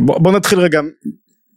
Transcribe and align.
בוא, 0.00 0.18
בוא 0.18 0.32
נתחיל 0.32 0.60
רגע 0.60 0.80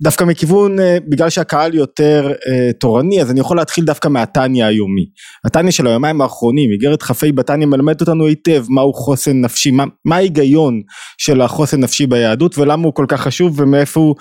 דווקא 0.02 0.24
מכיוון, 0.24 0.80
אה, 0.80 0.98
בגלל 1.10 1.30
שהקהל 1.30 1.76
יותר 1.76 2.32
אה, 2.48 2.74
תורני, 2.80 3.22
אז 3.22 3.32
אני 3.32 3.40
יכול 3.40 3.58
להתחיל 3.58 3.86
דווקא 3.86 4.08
מהתניא 4.08 4.66
היומי. 4.66 5.06
התניא 5.46 5.72
של 5.72 5.88
היומיים 5.88 6.22
האחרונים, 6.22 6.72
איגרת 6.72 7.04
כ"ה 7.04 7.32
בתניא 7.36 7.66
מלמדת 7.66 8.02
אותנו 8.02 8.28
היטב 8.28 8.66
מהו 8.70 8.94
חוסן 8.94 9.42
נפשי, 9.42 9.72
מה, 9.72 9.84
מה 10.06 10.16
ההיגיון 10.16 10.82
של 11.18 11.42
החוסן 11.42 11.80
נפשי 11.80 12.08
ביהדות 12.08 12.58
ולמה 12.58 12.84
הוא 12.84 12.94
כל 12.94 13.06
כך 13.08 13.22
חשוב 13.22 13.60
ומאיפה 13.60 14.00
הוא, 14.00 14.16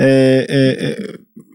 אה, 0.00 0.04
אה, 0.50 0.72
אה, 0.80 0.92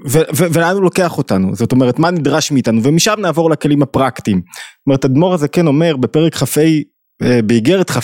ו, 0.10 0.20
ולאן 0.54 0.74
הוא 0.74 0.84
לוקח 0.84 1.18
אותנו, 1.18 1.56
זאת 1.56 1.72
אומרת 1.72 2.00
מה 2.00 2.12
נדרש 2.12 2.52
מאיתנו, 2.52 2.84
ומשם 2.84 3.16
נעבור 3.20 3.50
לכלים 3.50 3.82
הפרקטיים. 3.82 4.38
זאת 4.38 4.88
אומרת, 4.88 5.06
אדמו"ר 5.06 5.34
הזה 5.34 5.48
כן 5.48 5.68
אומר 5.68 5.98
בפרק 5.98 6.36
כ"ה 6.36 6.62
באיגרת 7.22 7.90
כ"ה 7.90 8.00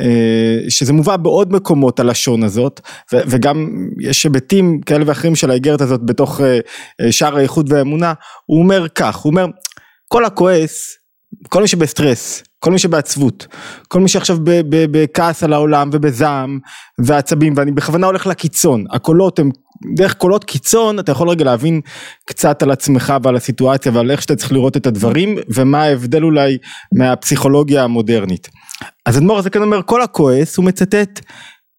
אה, 0.00 0.58
שזה 0.68 0.92
מובא 0.92 1.16
בעוד 1.16 1.52
מקומות 1.52 2.00
הלשון 2.00 2.42
הזאת 2.42 2.80
וגם 3.12 3.88
יש 4.00 4.24
היבטים 4.24 4.80
כאלה 4.80 5.04
ואחרים 5.06 5.36
של 5.36 5.50
האיגרת 5.50 5.80
הזאת 5.80 6.00
בתוך 6.04 6.40
אה, 6.40 7.12
שער 7.12 7.36
האיחוד 7.36 7.72
והאמונה. 7.72 8.12
הוא 8.46 8.62
אומר 8.62 8.88
כך 8.88 9.16
הוא 9.16 9.30
אומר 9.30 9.46
כל 10.08 10.24
הכועס 10.24 10.96
כל 11.48 11.62
מי 11.62 11.68
שבסטרס 11.68 12.42
כל 12.58 12.70
מי 12.70 12.78
שבעצבות 12.78 13.46
כל 13.88 14.00
מי 14.00 14.08
שעכשיו 14.08 14.36
בכעס 14.70 15.42
על 15.42 15.52
העולם 15.52 15.90
ובזעם 15.92 16.58
ועצבים 16.98 17.52
ואני 17.56 17.72
בכוונה 17.72 18.06
הולך 18.06 18.26
לקיצון 18.26 18.84
הקולות 18.90 19.38
הם 19.38 19.50
דרך 19.94 20.14
קולות 20.14 20.44
קיצון 20.44 20.98
אתה 20.98 21.12
יכול 21.12 21.28
רגע 21.28 21.44
להבין 21.44 21.80
קצת 22.24 22.62
על 22.62 22.70
עצמך 22.70 23.14
ועל 23.22 23.36
הסיטואציה 23.36 23.92
ועל 23.94 24.10
איך 24.10 24.22
שאתה 24.22 24.36
צריך 24.36 24.52
לראות 24.52 24.76
את 24.76 24.86
הדברים 24.86 25.36
ומה 25.54 25.82
ההבדל 25.82 26.24
אולי 26.24 26.58
מהפסיכולוגיה 26.94 27.84
המודרנית. 27.84 28.48
אז 29.06 29.18
אדמו"ר 29.18 29.38
הזה 29.38 29.50
כן 29.50 29.62
אומר 29.62 29.82
כל 29.82 30.02
הכועס 30.02 30.56
הוא 30.56 30.64
מצטט 30.64 31.20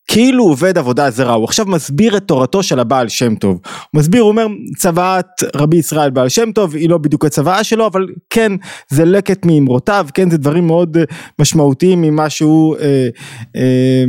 כאילו 0.08 0.44
עובד 0.44 0.78
עבודה 0.78 1.10
זרה, 1.10 1.34
הוא 1.34 1.44
עכשיו 1.44 1.66
מסביר 1.66 2.18
את 2.18 2.24
תורתו 2.24 2.64
של 2.64 2.80
הבעל 2.80 3.10
שם 3.10 3.36
טוב, 3.36 3.60
הוא 3.64 4.00
מסביר, 4.00 4.22
הוא 4.22 4.30
אומר 4.30 4.48
צוואת 4.78 5.26
רבי 5.56 5.78
ישראל 5.78 6.10
בעל 6.10 6.30
שם 6.30 6.52
טוב 6.52 6.76
היא 6.76 6.90
לא 6.90 6.98
בדיוק 6.98 7.26
הצוואה 7.26 7.64
שלו, 7.64 7.88
אבל 7.88 8.08
כן 8.30 8.52
זה 8.90 9.06
לקט 9.06 9.46
מאמרותיו, 9.46 10.08
כן 10.14 10.30
זה 10.30 10.38
דברים 10.38 10.68
מאוד 10.68 10.98
אה, 10.98 11.04
משמעותיים 11.40 12.02
ממה 12.02 12.30
שהוא 12.30 12.78
אה, 12.78 13.08
אה, 13.56 14.04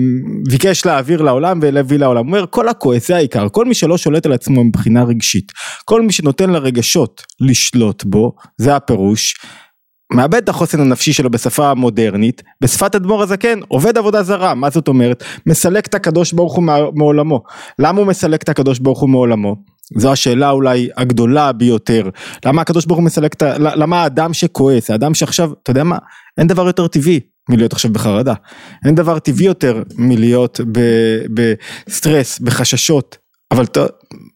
ביקש 0.51 0.87
להעביר 0.87 1.23
לעולם 1.23 1.59
ולהביא 1.63 1.99
לעולם, 1.99 2.27
הוא 2.27 2.37
אומר 2.37 2.45
כל 2.51 2.69
הכועס 2.69 3.09
זה 3.09 3.17
העיקר, 3.17 3.49
כל 3.49 3.65
מי 3.65 3.75
שלא 3.75 3.99
שולט 3.99 4.27
על 4.27 4.33
עצמו 4.33 4.65
מבחינה 4.65 5.05
רגשית, 5.05 5.53
כל 5.85 6.03
מי 6.03 6.13
שנותן 6.13 6.51
לרגשות 6.51 7.23
לשלוט 7.41 8.05
בו, 8.05 8.33
זה 8.57 8.77
הפירוש, 8.77 9.35
מאבד 10.15 10.35
את 10.35 10.49
החוסן 10.49 10.81
הנפשי 10.81 11.13
שלו 11.13 11.31
בשפה 11.31 11.71
המודרנית, 11.71 12.43
בשפת 12.61 12.95
אדמו"ר 12.95 13.23
הזקן, 13.23 13.59
עובד 13.69 13.99
עבודה 13.99 14.23
זרה, 14.23 14.55
מה 14.55 14.71
זאת 14.71 14.89
אומרת? 14.89 15.25
מסלק 15.47 15.87
את 15.87 15.95
הקדוש 15.95 16.33
ברוך 16.33 16.55
הוא 16.55 16.65
מעולמו. 16.95 17.43
למה 17.79 18.01
הוא 18.01 18.07
מסלק 18.07 18.43
את 18.43 18.49
הקדוש 18.49 18.79
ברוך 18.79 19.01
הוא 19.01 19.09
מעולמו? 19.09 19.57
זו 19.97 20.13
השאלה 20.13 20.51
אולי 20.51 20.89
הגדולה 20.97 21.53
ביותר. 21.53 22.09
למה 22.45 22.63
הקדוש 22.63 22.87
ברוך 22.87 22.99
הוא 22.99 23.05
מסלק 23.05 23.35
את 23.35 23.43
ה... 23.43 23.59
למה 23.59 24.03
האדם 24.03 24.33
שכועס, 24.33 24.91
האדם 24.91 25.15
שעכשיו, 25.15 25.51
אתה 25.63 25.71
יודע 25.71 25.85
מה? 25.85 25.99
אין 26.39 26.47
דבר 26.47 26.67
יותר 26.67 26.87
טבעי 26.87 27.21
מלהיות 27.49 27.73
עכשיו 27.73 27.93
בחרדה. 27.93 28.35
אין 28.85 28.95
דבר 28.95 29.19
טבעי 29.19 29.47
יותר 29.47 29.83
מלהיות 29.97 30.61
בסטרס, 31.35 32.39
בחששות. 32.39 33.19
אבל 33.51 33.65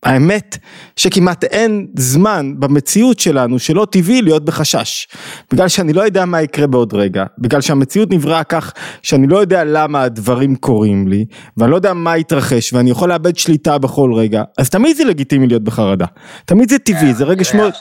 האמת 0.07 0.59
שכמעט 0.97 1.45
אין 1.45 1.87
זמן 1.97 2.53
במציאות 2.59 3.21
שלנו 3.21 3.59
שלא 3.59 3.87
טבעי 3.91 4.23
להיות 4.23 4.45
בחשש. 4.45 5.09
בגלל 5.53 5.69
שאני 5.69 5.93
לא 5.93 6.03
יודע 6.03 6.25
מה 6.25 6.43
יקרה 6.43 6.67
בעוד 6.67 6.95
רגע, 6.95 7.25
בגלל 7.39 7.61
שהמציאות 7.61 8.11
נבראה 8.11 8.45
כך 8.45 8.73
שאני 9.03 9.27
לא 9.27 9.39
יודע 9.39 9.65
למה 9.65 10.03
הדברים 10.03 10.57
קורים 10.57 11.09
לי, 11.09 11.25
ואני 11.57 11.71
לא 11.71 11.77
יודע 11.77 11.93
מה 11.93 12.17
יתרחש, 12.19 12.73
ואני 12.73 12.91
יכול 12.91 13.09
לאבד 13.09 13.37
שליטה 13.37 13.79
בכל 13.79 14.13
רגע, 14.15 14.43
אז 14.59 14.71
תמיד 14.71 14.97
זה 14.97 15.05
לגיטימי 15.05 15.47
להיות 15.47 15.63
בחרדה. 15.63 16.07
תמיד 16.45 16.71
זה 16.71 16.79
טבעי, 16.79 17.15
זה 17.15 17.25
רגע 17.25 17.45
שמאוד... 17.45 17.73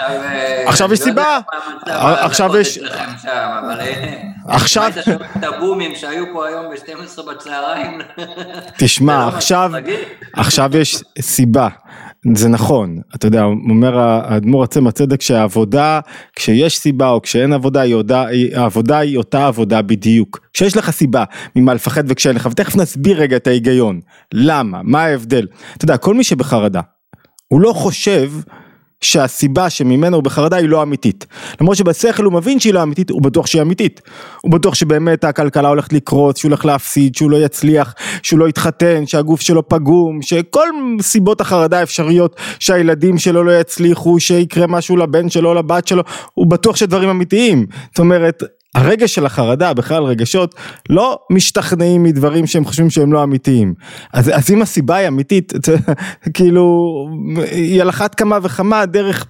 עכשיו 0.65 0.93
יש 0.93 0.99
סיבה, 0.99 1.39
עכשיו 1.85 2.57
יש... 2.57 2.79
עכשיו... 4.47 4.91
שומע 5.05 5.15
את 5.37 5.43
הבומים 5.43 5.95
שהיו 5.95 6.25
פה 6.33 6.47
היום 6.47 6.65
ב-12 6.69 7.21
בצהריים? 7.31 8.01
תשמע, 8.77 9.29
עכשיו 10.33 10.77
יש 10.77 11.03
סיבה. 11.21 11.67
זה 12.33 12.49
נכון, 12.49 12.99
אתה 13.15 13.27
יודע, 13.27 13.43
אומר 13.43 13.99
האדמו"ר 13.99 14.63
עצם 14.63 14.87
הצדק 14.87 15.21
שהעבודה, 15.21 15.99
כשיש 16.35 16.77
סיבה 16.77 17.09
או 17.09 17.21
כשאין 17.21 17.53
עבודה, 17.53 17.81
היא 17.81 17.95
הודע, 17.95 18.25
העבודה 18.55 18.97
היא 18.97 19.17
אותה 19.17 19.47
עבודה 19.47 19.81
בדיוק. 19.81 20.39
כשיש 20.53 20.77
לך 20.77 20.91
סיבה 20.91 21.23
ממה 21.55 21.73
לפחד 21.73 22.03
וכשאין 22.07 22.35
לך, 22.35 22.47
ותכף 22.51 22.75
נסביר 22.75 23.21
רגע 23.21 23.37
את 23.37 23.47
ההיגיון, 23.47 23.99
למה, 24.33 24.81
מה 24.83 25.03
ההבדל. 25.03 25.47
אתה 25.77 25.85
יודע, 25.85 25.97
כל 25.97 26.13
מי 26.13 26.23
שבחרדה, 26.23 26.81
הוא 27.47 27.61
לא 27.61 27.73
חושב 27.73 28.31
שהסיבה 29.01 29.69
שממנו 29.69 30.15
הוא 30.15 30.23
בחרדה 30.23 30.57
היא 30.57 30.69
לא 30.69 30.83
אמיתית. 30.83 31.25
למרות 31.61 31.77
שבשכל 31.77 32.23
הוא 32.23 32.33
מבין 32.33 32.59
שהיא 32.59 32.73
לא 32.73 32.83
אמיתית, 32.83 33.09
הוא 33.09 33.21
בטוח 33.21 33.47
שהיא 33.47 33.61
אמיתית. 33.61 34.01
הוא 34.41 34.51
בטוח 34.51 34.73
שבאמת 34.73 35.23
הכלכלה 35.23 35.69
הולכת 35.69 35.93
לקרוס, 35.93 36.37
שהוא 36.37 36.49
הולך 36.49 36.65
להפסיד, 36.65 37.15
שהוא 37.15 37.31
לא 37.31 37.37
יצליח, 37.37 37.93
שהוא 38.23 38.39
לא 38.39 38.49
יתחתן, 38.49 39.05
שהגוף 39.05 39.41
שלו 39.41 39.69
פגום, 39.69 40.21
שכל 40.21 40.69
סיבות 41.01 41.41
החרדה 41.41 41.79
האפשריות 41.79 42.35
שהילדים 42.59 43.17
שלו 43.17 43.43
לא 43.43 43.59
יצליחו, 43.59 44.19
שיקרה 44.19 44.67
משהו 44.67 44.97
לבן 44.97 45.29
שלו, 45.29 45.53
לבת 45.53 45.87
שלו, 45.87 46.03
הוא 46.33 46.47
בטוח 46.47 46.75
שדברים 46.75 47.09
אמיתיים. 47.09 47.65
זאת 47.89 47.99
אומרת, 47.99 48.43
הרגש 48.75 49.15
של 49.15 49.25
החרדה, 49.25 49.73
בכלל 49.73 50.03
רגשות, 50.03 50.55
לא 50.89 51.19
משתכנעים 51.29 52.03
מדברים 52.03 52.47
שהם 52.47 52.65
חושבים 52.65 52.89
שהם 52.89 53.13
לא 53.13 53.23
אמיתיים. 53.23 53.73
אז, 54.13 54.31
אז 54.33 54.51
אם 54.51 54.61
הסיבה 54.61 54.95
היא 54.95 55.07
אמיתית, 55.07 55.53
כאילו, 56.33 56.95
היא 57.51 57.81
על 57.81 57.89
אחת 57.89 58.15
כמה 58.15 58.37
וכמה 58.43 58.85
דרך 58.85 59.25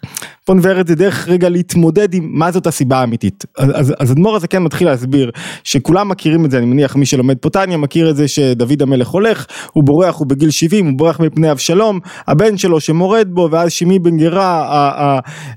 נבהר 0.53 0.81
את 0.81 0.88
זה 0.88 0.95
דרך 0.95 1.28
רגע 1.28 1.50
להתמודד 1.50 2.13
עם 2.13 2.29
מה 2.31 2.51
זאת 2.51 2.67
הסיבה 2.67 2.97
האמיתית. 2.97 3.45
אז, 3.57 3.94
אז 4.00 4.11
אדמו"ר 4.11 4.35
הזה 4.35 4.47
כן 4.47 4.63
מתחיל 4.63 4.88
להסביר 4.88 5.31
שכולם 5.63 6.09
מכירים 6.09 6.45
את 6.45 6.51
זה, 6.51 6.57
אני 6.57 6.66
מניח 6.66 6.95
מי 6.95 7.06
שלומד 7.06 7.38
פוטניה 7.38 7.78
מכיר 7.78 8.09
את 8.09 8.16
זה 8.16 8.28
שדוד 8.28 8.81
המלך 8.81 9.07
הולך, 9.07 9.45
הוא 9.73 9.83
בורח, 9.83 10.16
הוא 10.16 10.28
בגיל 10.28 10.50
70, 10.50 10.85
הוא 10.85 10.97
בורח 10.97 11.19
מפני 11.19 11.51
אבשלום, 11.51 12.00
הבן 12.28 12.57
שלו 12.57 12.79
שמורד 12.79 13.28
בו 13.29 13.47
ואז 13.51 13.72
שמי 13.72 14.00
בן 14.00 14.17
גרה, 14.17 14.69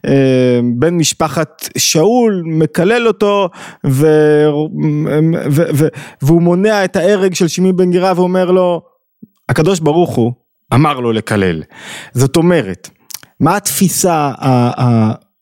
אה, 0.07 0.61
בן 0.79 0.95
משפחת 0.95 1.69
שאול, 1.79 2.43
מקלל 2.47 3.07
אותו 3.07 3.49
ו, 3.87 4.07
ו, 4.07 5.23
ו, 5.51 5.63
ו, 5.75 5.87
והוא 6.23 6.43
מונע 6.43 6.85
את 6.85 6.97
ההרג 6.97 7.35
של 7.35 7.49
שמי 7.49 7.73
בן 7.73 7.91
גרה 7.91 8.13
ואומר 8.17 8.51
לו, 8.51 8.83
הקדוש 9.49 9.81
ברוך 9.81 10.15
הוא 10.15 10.33
אמר 10.75 11.01
לו 11.01 11.13
לקלל. 11.13 11.63
זאת 12.13 12.37
אומרת, 12.37 12.91
מה 13.41 13.57
התפיסה 13.57 14.33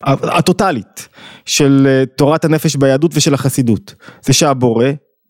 הטוטלית 0.02 1.08
של 1.46 1.86
אה, 1.90 2.06
תורת 2.06 2.44
הנפש 2.44 2.76
ביהדות 2.76 3.12
ושל 3.14 3.34
החסידות? 3.34 3.94
זה 4.22 4.32
שהבורא 4.32 4.86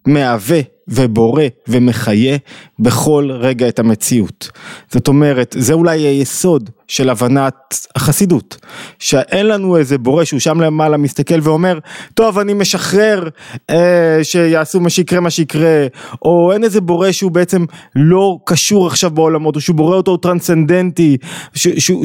מהווה 0.06 0.60
ובורא 0.88 1.42
ומחיה 1.68 2.36
בכל 2.78 3.30
רגע 3.32 3.68
את 3.68 3.78
המציאות. 3.78 4.50
זאת 4.92 5.08
אומרת, 5.08 5.56
זה 5.58 5.72
אולי 5.72 6.00
היסוד 6.00 6.70
של 6.88 7.10
הבנת 7.10 7.54
החסידות, 7.96 8.56
שאין 8.98 9.46
לנו 9.46 9.76
איזה 9.76 9.98
בורא 9.98 10.24
שהוא 10.24 10.40
שם 10.40 10.60
למעלה 10.60 10.96
מסתכל 10.96 11.38
ואומר, 11.42 11.78
טוב 12.14 12.38
אני 12.38 12.54
משחרר 12.54 13.28
אה, 13.70 14.18
שיעשו 14.22 14.80
מה 14.80 14.90
שיקרה 14.90 15.20
מה 15.20 15.30
שיקרה, 15.30 15.86
או 16.22 16.52
אין 16.52 16.64
איזה 16.64 16.80
בורא 16.80 17.12
שהוא 17.12 17.30
בעצם 17.30 17.64
לא 17.96 18.38
קשור 18.44 18.86
עכשיו 18.86 19.10
בעולמות, 19.10 19.56
או 19.56 19.60
שהוא 19.60 19.76
בורא 19.76 19.96
אותו 19.96 20.16
טרנסצנדנטי, 20.16 21.16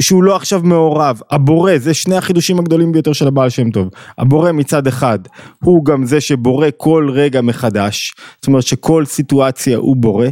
שהוא 0.00 0.22
לא 0.22 0.36
עכשיו 0.36 0.60
מעורב. 0.64 1.20
הבורא, 1.30 1.72
זה 1.78 1.94
שני 1.94 2.16
החידושים 2.16 2.58
הגדולים 2.58 2.92
ביותר 2.92 3.12
של 3.12 3.26
הבעל 3.26 3.50
שם 3.50 3.70
טוב. 3.70 3.88
הבורא 4.18 4.52
מצד 4.52 4.86
אחד, 4.86 5.18
הוא 5.64 5.84
גם 5.84 6.06
זה 6.06 6.20
שבורא 6.20 6.68
כל 6.76 7.08
רגע 7.12 7.40
מחדש, 7.40 8.14
זאת 8.40 8.46
אומרת 8.46 8.62
שכל 8.72 9.04
סיטואציה 9.04 9.76
הוא 9.76 9.96
בורא, 9.96 10.26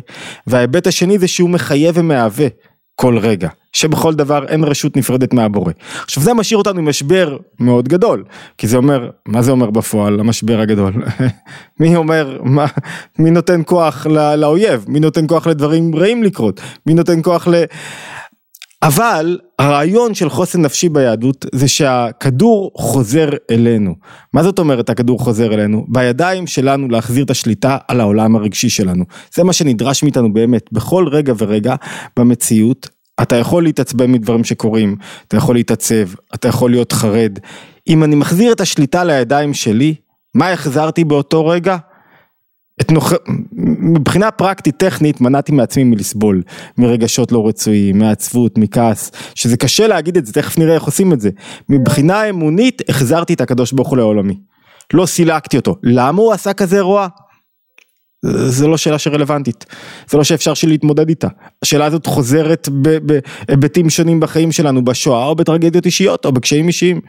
וההיבט 0.47 0.87
השני 0.87 1.19
זה 1.19 1.29
שהוא 1.29 1.51
מחיה 1.51 1.93
ומהווה 1.95 2.47
כל 2.95 3.19
רגע, 3.19 3.49
שבכל 3.73 4.15
דבר 4.15 4.47
אין 4.47 4.65
רשות 4.65 4.97
נפרדת 4.97 5.35
מהבורא. 5.35 5.73
עכשיו 6.05 6.23
זה 6.23 6.35
משאיר 6.35 6.59
אותנו 6.59 6.79
עם 6.79 6.89
משבר 6.89 7.37
מאוד 7.61 7.89
גדול, 7.89 8.25
כי 8.59 8.69
זה 8.69 8.77
אומר, 8.77 9.11
מה 9.27 9.43
זה 9.43 9.51
אומר 9.51 9.71
בפועל 9.71 10.21
המשבר 10.21 10.61
הגדול? 10.61 10.93
מי 11.81 11.97
אומר, 11.97 12.39
מה, 12.43 12.67
מי 13.19 13.31
נותן 13.31 13.61
כוח 13.65 14.07
לא, 14.07 14.35
לאויב? 14.35 14.85
מי 14.89 15.01
נותן 15.01 15.27
כוח 15.27 15.47
לדברים 15.47 15.97
רעים 15.97 16.23
לקרות? 16.23 16.61
מי 16.87 16.95
נותן 16.95 17.23
כוח 17.23 17.49
ל... 17.49 17.55
אבל 18.83 19.39
הרעיון 19.59 20.15
של 20.15 20.31
חוסן 20.31 20.63
נפשי 20.63 20.89
ביהדות 20.89 21.47
זה 21.53 21.69
שהכדור 21.69 22.71
חוזר 22.77 23.29
אלינו. 23.51 23.95
מה 24.33 24.43
זאת 24.43 24.59
אומרת 24.59 24.91
הכדור 24.91 25.19
חוזר 25.19 25.55
אלינו? 25.55 25.87
בידיים 25.89 26.47
שלנו 26.47 26.89
להחזיר 26.89 27.25
את 27.25 27.31
השליטה 27.31 27.79
על 27.89 28.01
העולם 28.01 28.37
הרגשי 28.37 28.69
שלנו. 28.69 29.05
זה 29.35 29.45
מה 29.45 29.53
שנדרש 29.53 30.03
מאיתנו 30.03 30.33
באמת 30.33 30.67
בכל 30.73 31.09
רגע 31.09 31.33
ורגע 31.39 31.75
במציאות. 32.19 32.89
אתה 33.23 33.37
יכול 33.37 33.63
להתעצבן 33.63 34.13
מדברים 34.13 34.45
שקורים, 34.45 34.97
אתה 35.29 35.37
יכול 35.37 35.55
להתעצב, 35.55 36.09
אתה 36.35 36.49
יכול 36.49 36.71
להיות 36.71 36.93
חרד. 36.93 37.39
אם 37.89 38.05
אני 38.05 38.15
מחזיר 38.15 38.53
את 38.53 38.61
השליטה 38.61 39.05
לידיים 39.05 39.55
שלי, 39.55 39.95
מה 40.35 40.53
החזרתי 40.53 41.05
באותו 41.05 41.47
רגע? 41.47 41.77
את 42.81 42.93
נוח... 42.93 43.13
מבחינה 43.83 44.31
פרקטית 44.31 44.77
טכנית 44.77 45.21
מנעתי 45.21 45.53
מעצמי 45.53 45.85
מלסבול 45.85 46.43
מרגשות 46.79 47.33
לא 47.33 47.49
רצויים, 47.49 47.99
מעצבות, 47.99 48.59
מכעס, 48.59 49.13
שזה 49.35 49.57
קשה 49.57 49.87
להגיד 49.87 50.17
את 50.17 50.27
זה, 50.27 50.33
תכף 50.33 50.59
נראה 50.59 50.75
איך 50.75 50.83
עושים 50.83 51.13
את 51.13 51.21
זה. 51.21 51.31
מבחינה 51.69 52.29
אמונית 52.29 52.83
החזרתי 52.89 53.35
את 53.35 53.41
הקדוש 53.41 53.73
ברוך 53.73 53.89
הוא 53.89 53.97
לעולמי. 53.97 54.37
לא 54.95 55.07
סילקתי 55.07 55.57
אותו. 55.57 55.77
למה 55.83 56.23
הוא 56.23 56.33
עשה 56.33 56.53
כזה 56.53 56.81
רוע? 56.81 57.09
זה 58.27 58.67
לא 58.67 58.77
שאלה 58.77 58.99
שרלוונטית, 58.99 59.67
זה 60.11 60.17
לא 60.19 60.25
שאפשר 60.25 60.53
להתמודד 60.67 61.09
איתה. 61.09 61.29
השאלה 61.63 61.85
הזאת 61.85 62.07
חוזרת 62.07 62.69
בהיבטים 63.03 63.91
שונים 63.91 64.21
בחיים 64.21 64.53
שלנו, 64.53 64.85
בשואה 64.85 65.27
או 65.27 65.35
בטרגדיות 65.35 65.87
אישיות 65.87 66.25
או 66.25 66.33
בקשיים 66.33 66.67
אישיים. 66.67 67.01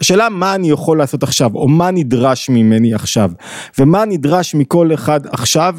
השאלה 0.00 0.28
מה 0.28 0.54
אני 0.54 0.70
יכול 0.70 0.98
לעשות 0.98 1.22
עכשיו, 1.22 1.50
או 1.54 1.68
מה 1.68 1.90
נדרש 1.90 2.50
ממני 2.50 2.94
עכשיו, 2.94 3.30
ומה 3.78 4.04
נדרש 4.04 4.54
מכל 4.54 4.94
אחד 4.94 5.26
עכשיו 5.26 5.76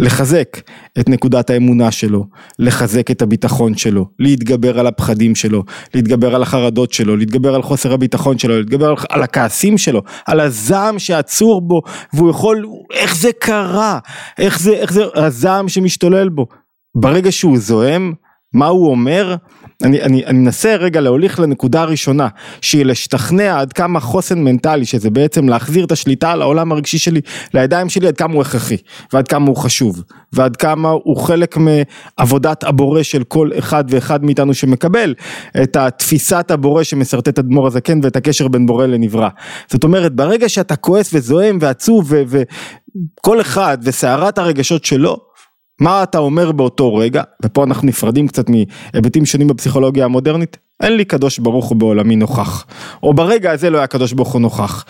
לחזק 0.00 0.60
את 1.00 1.08
נקודת 1.08 1.50
האמונה 1.50 1.90
שלו, 1.90 2.24
לחזק 2.58 3.10
את 3.10 3.22
הביטחון 3.22 3.76
שלו, 3.76 4.06
להתגבר 4.18 4.80
על 4.80 4.86
הפחדים 4.86 5.34
שלו, 5.34 5.64
להתגבר 5.94 6.34
על 6.34 6.42
החרדות 6.42 6.92
שלו, 6.92 7.16
להתגבר 7.16 7.54
על 7.54 7.62
חוסר 7.62 7.92
הביטחון 7.92 8.38
שלו, 8.38 8.58
להתגבר 8.58 8.88
על, 8.88 8.96
על 9.08 9.22
הכעסים 9.22 9.78
שלו, 9.78 10.02
על 10.26 10.40
הזעם 10.40 10.98
שעצור 10.98 11.60
בו, 11.60 11.82
והוא 12.12 12.30
יכול, 12.30 12.66
איך 12.92 13.16
זה 13.16 13.30
קרה, 13.40 13.98
איך 14.38 14.60
זה, 14.60 14.72
איך 14.72 14.92
זה 14.92 15.04
הזעם 15.14 15.68
שמשתולל 15.68 16.28
בו. 16.28 16.46
ברגע 16.94 17.32
שהוא 17.32 17.58
זועם, 17.58 18.12
מה 18.52 18.66
הוא 18.66 18.90
אומר? 18.90 19.36
אני, 19.84 20.02
אני, 20.02 20.26
אני 20.26 20.38
אנסה 20.38 20.76
רגע 20.76 21.00
להוליך 21.00 21.40
לנקודה 21.40 21.82
הראשונה, 21.82 22.28
שהיא 22.60 22.84
להשתכנע 22.84 23.60
עד 23.60 23.72
כמה 23.72 24.00
חוסן 24.00 24.38
מנטלי, 24.38 24.84
שזה 24.84 25.10
בעצם 25.10 25.48
להחזיר 25.48 25.84
את 25.84 25.92
השליטה 25.92 26.32
על 26.32 26.42
העולם 26.42 26.72
הרגשי 26.72 26.98
שלי 26.98 27.20
לידיים 27.54 27.88
שלי, 27.88 28.06
עד 28.06 28.16
כמה 28.16 28.34
הוא 28.34 28.42
הכרחי, 28.42 28.76
ועד 29.12 29.28
כמה 29.28 29.46
הוא 29.46 29.56
חשוב, 29.56 30.02
ועד 30.32 30.56
כמה 30.56 30.88
הוא 30.88 31.16
חלק 31.16 31.56
מעבודת 31.56 32.64
הבורא 32.64 33.02
של 33.02 33.24
כל 33.24 33.50
אחד 33.58 33.84
ואחד 33.88 34.24
מאיתנו 34.24 34.54
שמקבל 34.54 35.14
את 35.62 35.76
התפיסת 35.76 36.50
הבורא 36.50 36.82
שמשרטט 36.82 37.38
אדמו"ר 37.38 37.66
הזקן 37.66 38.00
ואת 38.02 38.16
הקשר 38.16 38.48
בין 38.48 38.66
בורא 38.66 38.86
לנברא. 38.86 39.28
זאת 39.70 39.84
אומרת, 39.84 40.14
ברגע 40.14 40.48
שאתה 40.48 40.76
כועס 40.76 41.10
וזועם 41.14 41.58
ועצוב 41.60 42.12
וכל 42.26 43.40
אחד 43.40 43.78
וסערת 43.82 44.38
הרגשות 44.38 44.84
שלו, 44.84 45.35
מה 45.80 46.02
אתה 46.02 46.18
אומר 46.18 46.52
באותו 46.52 46.94
רגע, 46.94 47.22
ופה 47.44 47.64
אנחנו 47.64 47.88
נפרדים 47.88 48.28
קצת 48.28 48.46
מהיבטים 48.48 49.26
שונים 49.26 49.46
בפסיכולוגיה 49.46 50.04
המודרנית, 50.04 50.56
אין 50.82 50.96
לי 50.96 51.04
קדוש 51.04 51.38
ברוך 51.38 51.66
הוא 51.66 51.76
בעולמי 51.76 52.16
נוכח, 52.16 52.66
או 53.02 53.14
ברגע 53.14 53.52
הזה 53.52 53.70
לא 53.70 53.78
היה 53.78 53.86
קדוש 53.86 54.12
ברוך 54.12 54.32
הוא 54.32 54.40
נוכח. 54.40 54.84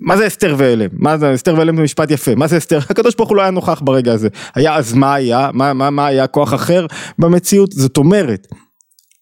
מה 0.00 0.16
זה 0.16 0.26
אסתר 0.26 0.54
ואלם? 0.58 0.88
מה 0.92 1.18
זה 1.18 1.34
אסתר 1.34 1.54
ואלם 1.58 1.76
זה 1.76 1.82
משפט 1.82 2.10
יפה, 2.10 2.34
מה 2.34 2.46
זה 2.46 2.56
אסתר? 2.56 2.78
הקדוש 2.90 3.14
ברוך 3.14 3.28
הוא 3.28 3.36
לא 3.36 3.42
היה 3.42 3.50
נוכח 3.50 3.80
ברגע 3.84 4.12
הזה. 4.12 4.28
היה 4.54 4.76
אז 4.76 4.92
מה 4.94 5.14
היה? 5.14 5.50
מה, 5.52 5.72
מה, 5.72 5.90
מה 5.90 6.06
היה 6.06 6.26
כוח 6.26 6.54
אחר 6.54 6.86
במציאות? 7.18 7.72
זאת 7.72 7.96
אומרת, 7.96 8.46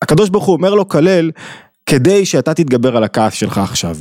הקדוש 0.02 0.30
ברוך 0.30 0.44
הוא 0.44 0.56
אומר 0.56 0.74
לו 0.74 0.88
כלל, 0.88 1.30
כדי 1.86 2.26
שאתה 2.26 2.54
תתגבר 2.54 2.96
על 2.96 3.04
הכעס 3.04 3.32
שלך 3.32 3.58
עכשיו. 3.58 3.96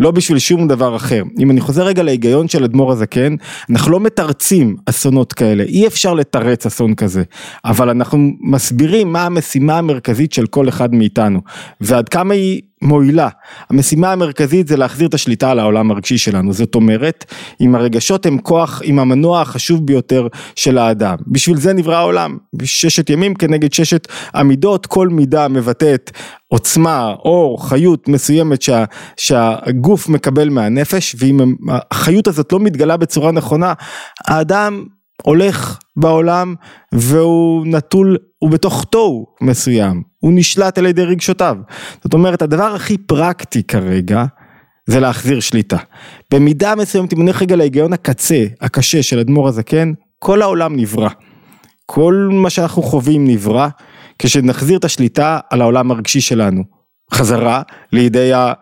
לא 0.00 0.10
בשביל 0.10 0.38
שום 0.38 0.68
דבר 0.68 0.96
אחר. 0.96 1.22
אם 1.38 1.50
אני 1.50 1.60
חוזר 1.60 1.82
רגע 1.82 2.02
להיגיון 2.02 2.48
של 2.48 2.64
אדמו"ר 2.64 2.92
הזקן, 2.92 3.34
אנחנו 3.70 3.92
לא 3.92 4.00
מתרצים 4.00 4.76
אסונות 4.86 5.32
כאלה, 5.32 5.62
אי 5.62 5.86
אפשר 5.86 6.14
לתרץ 6.14 6.66
אסון 6.66 6.94
כזה, 6.94 7.22
אבל 7.64 7.90
אנחנו 7.90 8.30
מסבירים 8.40 9.12
מה 9.12 9.26
המשימה 9.26 9.78
המרכזית 9.78 10.32
של 10.32 10.46
כל 10.46 10.68
אחד 10.68 10.94
מאיתנו, 10.94 11.40
ועד 11.80 12.08
כמה 12.08 12.34
היא 12.34 12.62
מועילה. 12.82 13.28
המשימה 13.70 14.12
המרכזית 14.12 14.68
זה 14.68 14.76
להחזיר 14.76 15.08
את 15.08 15.14
השליטה 15.14 15.50
על 15.50 15.58
העולם 15.58 15.90
הרגשי 15.90 16.18
שלנו, 16.18 16.52
זאת 16.52 16.74
אומרת, 16.74 17.24
אם 17.60 17.74
הרגשות 17.74 18.26
הם 18.26 18.38
כוח, 18.38 18.82
אם 18.84 18.98
המנוע 18.98 19.40
החשוב 19.40 19.86
ביותר 19.86 20.26
של 20.56 20.78
האדם. 20.78 21.16
בשביל 21.26 21.56
זה 21.56 21.72
נברא 21.72 21.96
העולם, 21.96 22.36
ששת 22.62 23.10
ימים 23.10 23.34
כנגד 23.34 23.72
ששת 23.72 24.08
עמידות, 24.34 24.86
כל 24.86 25.08
מידה 25.08 25.48
מבטאת 25.48 26.10
עוצמה, 26.48 27.14
אור, 27.24 27.68
חיות 27.68 28.08
מסוימת 28.08 28.62
שה, 28.62 28.84
שהגוף 29.16 30.08
מקבל 30.08 30.48
מהנפש, 30.48 31.16
ואם 31.18 31.54
החיות 31.90 32.28
הזאת 32.28 32.52
לא 32.52 32.60
מתגלה 32.60 32.96
בצורה 32.96 33.32
נכונה, 33.32 33.72
האדם 34.28 34.84
הולך 35.22 35.78
בעולם 35.96 36.54
והוא 36.92 37.66
נטול, 37.66 38.16
הוא 38.38 38.50
בתוך 38.50 38.84
תוהו 38.90 39.26
מסוים, 39.40 40.02
הוא 40.18 40.32
נשלט 40.34 40.78
על 40.78 40.86
ידי 40.86 41.04
רגשותיו. 41.04 41.56
זאת 42.04 42.14
אומרת 42.14 42.42
הדבר 42.42 42.74
הכי 42.74 42.98
פרקטי 42.98 43.62
כרגע 43.62 44.24
זה 44.86 45.00
להחזיר 45.00 45.40
שליטה. 45.40 45.76
במידה 46.32 46.74
מסוימת 46.74 47.12
אם 47.12 47.24
נלך 47.24 47.42
רגע 47.42 47.56
להיגיון 47.56 47.92
הקצה, 47.92 48.44
הקשה 48.60 49.02
של 49.02 49.18
אדמו"ר 49.18 49.48
הזקן, 49.48 49.92
כל 50.18 50.42
העולם 50.42 50.76
נברא. 50.76 51.08
כל 51.86 52.28
מה 52.32 52.50
שאנחנו 52.50 52.82
חווים 52.82 53.26
נברא 53.26 53.68
כשנחזיר 54.18 54.78
את 54.78 54.84
השליטה 54.84 55.38
על 55.50 55.60
העולם 55.60 55.90
הרגשי 55.90 56.20
שלנו. 56.20 56.62
חזרה 57.12 57.62
לידי 57.92 58.32
ה... 58.32 58.52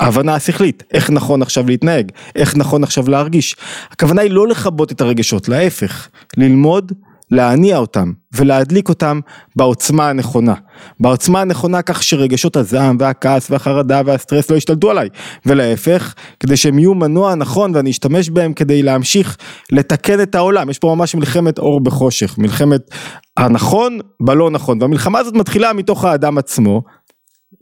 ההבנה 0.00 0.34
השכלית, 0.34 0.82
איך 0.92 1.10
נכון 1.10 1.42
עכשיו 1.42 1.66
להתנהג, 1.66 2.12
איך 2.36 2.56
נכון 2.56 2.82
עכשיו 2.82 3.10
להרגיש. 3.10 3.56
הכוונה 3.90 4.22
היא 4.22 4.30
לא 4.30 4.48
לכבות 4.48 4.92
את 4.92 5.00
הרגשות, 5.00 5.48
להפך, 5.48 6.08
ללמוד 6.36 6.92
להניע 7.30 7.78
אותם 7.78 8.12
ולהדליק 8.32 8.88
אותם 8.88 9.20
בעוצמה 9.56 10.08
הנכונה. 10.10 10.54
בעוצמה 11.00 11.40
הנכונה 11.40 11.82
כך 11.82 12.02
שרגשות 12.02 12.56
הזעם 12.56 12.96
והכעס 13.00 13.50
והחרדה 13.50 14.00
והסטרס 14.06 14.50
לא 14.50 14.56
ישתלטו 14.56 14.90
עליי. 14.90 15.08
ולהפך, 15.46 16.14
כדי 16.40 16.56
שהם 16.56 16.78
יהיו 16.78 16.94
מנוע 16.94 17.34
נכון 17.34 17.74
ואני 17.74 17.90
אשתמש 17.90 18.30
בהם 18.30 18.52
כדי 18.52 18.82
להמשיך 18.82 19.36
לתקן 19.72 20.22
את 20.22 20.34
העולם. 20.34 20.70
יש 20.70 20.78
פה 20.78 20.94
ממש 20.94 21.14
מלחמת 21.14 21.58
אור 21.58 21.80
בחושך, 21.80 22.38
מלחמת 22.38 22.90
הנכון 23.36 23.98
בלא 24.20 24.50
נכון. 24.50 24.82
והמלחמה 24.82 25.18
הזאת 25.18 25.34
מתחילה 25.34 25.72
מתוך 25.72 26.04
האדם 26.04 26.38
עצמו. 26.38 26.82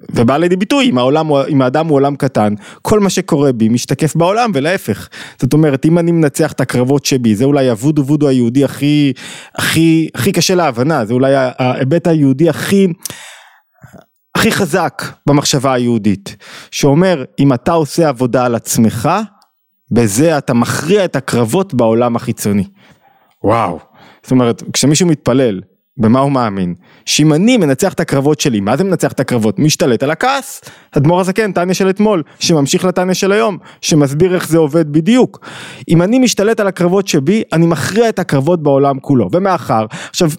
ובא 0.00 0.36
לידי 0.36 0.56
ביטוי 0.56 0.90
אם 0.90 0.98
העולם, 0.98 1.32
אם 1.32 1.62
האדם 1.62 1.86
הוא 1.86 1.94
עולם 1.94 2.16
קטן, 2.16 2.54
כל 2.82 3.00
מה 3.00 3.10
שקורה 3.10 3.52
בי 3.52 3.68
משתקף 3.68 4.16
בעולם 4.16 4.50
ולהפך. 4.54 5.08
זאת 5.38 5.52
אומרת 5.52 5.86
אם 5.86 5.98
אני 5.98 6.12
מנצח 6.12 6.52
את 6.52 6.60
הקרבות 6.60 7.04
שבי 7.04 7.34
זה 7.34 7.44
אולי 7.44 7.70
הוודו 7.70 8.02
וודו 8.02 8.28
היהודי 8.28 8.64
הכי, 8.64 9.12
הכי, 9.54 10.08
הכי 10.14 10.32
קשה 10.32 10.54
להבנה, 10.54 11.04
זה 11.04 11.14
אולי 11.14 11.32
ההיבט 11.34 12.06
היהודי 12.06 12.48
הכי, 12.48 12.86
הכי 14.34 14.52
חזק 14.52 15.02
במחשבה 15.28 15.72
היהודית, 15.72 16.36
שאומר 16.70 17.24
אם 17.38 17.52
אתה 17.52 17.72
עושה 17.72 18.08
עבודה 18.08 18.44
על 18.44 18.54
עצמך, 18.54 19.08
בזה 19.90 20.38
אתה 20.38 20.54
מכריע 20.54 21.04
את 21.04 21.16
הקרבות 21.16 21.74
בעולם 21.74 22.16
החיצוני. 22.16 22.64
וואו, 23.44 23.78
זאת 24.22 24.30
אומרת 24.30 24.62
כשמישהו 24.72 25.06
מתפלל 25.06 25.60
במה 25.98 26.20
הוא 26.20 26.32
מאמין? 26.32 26.74
שאם 27.06 27.32
אני 27.32 27.56
מנצח 27.56 27.92
את 27.92 28.00
הקרבות 28.00 28.40
שלי, 28.40 28.60
מה 28.60 28.76
זה 28.76 28.84
מנצח 28.84 29.12
את 29.12 29.20
הקרבות? 29.20 29.58
משתלט 29.58 30.02
על 30.02 30.10
הכעס. 30.10 30.60
אדמו"ר 30.96 31.20
הזקן, 31.20 31.52
טניה 31.52 31.74
של 31.74 31.90
אתמול, 31.90 32.22
שממשיך 32.38 32.84
לטניה 32.84 33.14
של 33.14 33.32
היום, 33.32 33.58
שמסביר 33.80 34.34
איך 34.34 34.48
זה 34.48 34.58
עובד 34.58 34.92
בדיוק. 34.92 35.40
אם 35.88 36.02
אני 36.02 36.18
משתלט 36.18 36.60
על 36.60 36.66
הקרבות 36.66 37.08
שבי, 37.08 37.42
אני 37.52 37.66
מכריע 37.66 38.08
את 38.08 38.18
הקרבות 38.18 38.62
בעולם 38.62 38.98
כולו. 38.98 39.28
ומאחר, 39.32 39.86
עכשיו, 40.10 40.30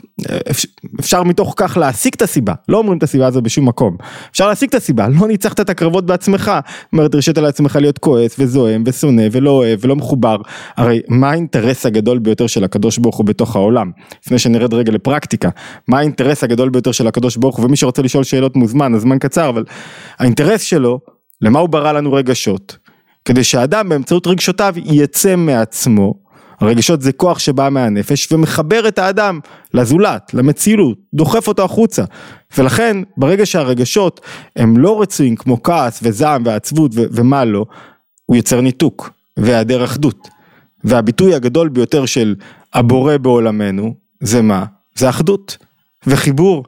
אפשר 0.99 1.23
מתוך 1.23 1.53
כך 1.57 1.77
להסיק 1.77 2.15
את 2.15 2.21
הסיבה, 2.21 2.53
לא 2.69 2.77
אומרים 2.77 2.97
את 2.97 3.03
הסיבה 3.03 3.27
הזו 3.27 3.41
בשום 3.41 3.67
מקום. 3.67 3.97
אפשר 4.31 4.47
להסיק 4.47 4.69
את 4.69 4.75
הסיבה, 4.75 5.07
לא 5.07 5.27
ניצחת 5.27 5.59
את 5.59 5.69
הקרבות 5.69 6.05
בעצמך. 6.05 6.51
זאת 6.83 6.93
אומרת, 6.93 7.13
הרשית 7.13 7.37
לעצמך 7.37 7.75
להיות 7.81 7.97
כועס 7.97 8.35
וזועם 8.39 8.83
ושונא 8.85 9.23
ולא 9.31 9.49
אוהב 9.49 9.79
ולא 9.81 9.95
מחובר. 9.95 10.37
הרי 10.77 11.01
מה 11.07 11.29
האינטרס 11.29 11.85
הגדול 11.85 12.19
ביותר 12.19 12.47
של 12.47 12.63
הקדוש 12.63 12.97
ברוך 12.97 13.17
הוא 13.17 13.25
בתוך 13.25 13.55
העולם? 13.55 13.91
לפני 14.25 14.39
שנרד 14.39 14.73
רגע 14.73 14.91
לפרקטיקה. 14.91 15.46
פוליטיקה, 15.51 15.81
מה 15.87 15.99
האינטרס 15.99 16.43
הגדול 16.43 16.69
ביותר 16.69 16.91
של 16.91 17.07
הקדוש 17.07 17.37
ברוך 17.37 17.57
הוא, 17.57 17.65
ומי 17.65 17.77
שרוצה 17.77 18.01
לשאול 18.01 18.23
שאלות 18.23 18.55
מוזמן, 18.55 18.93
הזמן 18.93 19.19
קצר, 19.19 19.49
אבל 19.49 19.63
האינטרס 20.19 20.61
שלו, 20.61 20.99
למה 21.41 21.59
הוא 21.59 21.69
ברא 21.69 21.91
לנו 21.91 22.13
רגשות? 22.13 22.77
כדי 23.25 23.43
שהאדם 23.43 23.89
באמצעות 23.89 24.27
רגשותיו 24.27 24.73
יצא 24.77 25.35
מעצמו, 25.35 26.13
הרגשות 26.59 27.01
זה 27.01 27.11
כוח 27.11 27.39
שבא 27.39 27.69
מהנפש 27.69 28.31
ומחבר 28.31 28.87
את 28.87 28.99
האדם 28.99 29.39
לזולת, 29.73 30.33
למציאות, 30.33 30.97
דוחף 31.13 31.47
אותו 31.47 31.63
החוצה. 31.63 32.03
ולכן 32.57 32.97
ברגע 33.17 33.45
שהרגשות 33.45 34.21
הם 34.55 34.77
לא 34.77 35.01
רצויים 35.01 35.35
כמו 35.35 35.63
כעס 35.63 35.99
וזעם 36.03 36.43
ועצבות 36.45 36.91
ו- 36.95 37.03
ומה 37.11 37.45
לא, 37.45 37.65
הוא 38.25 38.35
יוצר 38.35 38.61
ניתוק 38.61 39.09
והיעדר 39.37 39.83
אחדות. 39.83 40.27
והביטוי 40.83 41.35
הגדול 41.35 41.69
ביותר 41.69 42.05
של 42.05 42.35
הבורא 42.73 43.17
בעולמנו 43.17 43.93
זה 44.21 44.41
מה? 44.41 44.65
זה 44.97 45.09
אחדות 45.09 45.57
וחיבור 46.07 46.63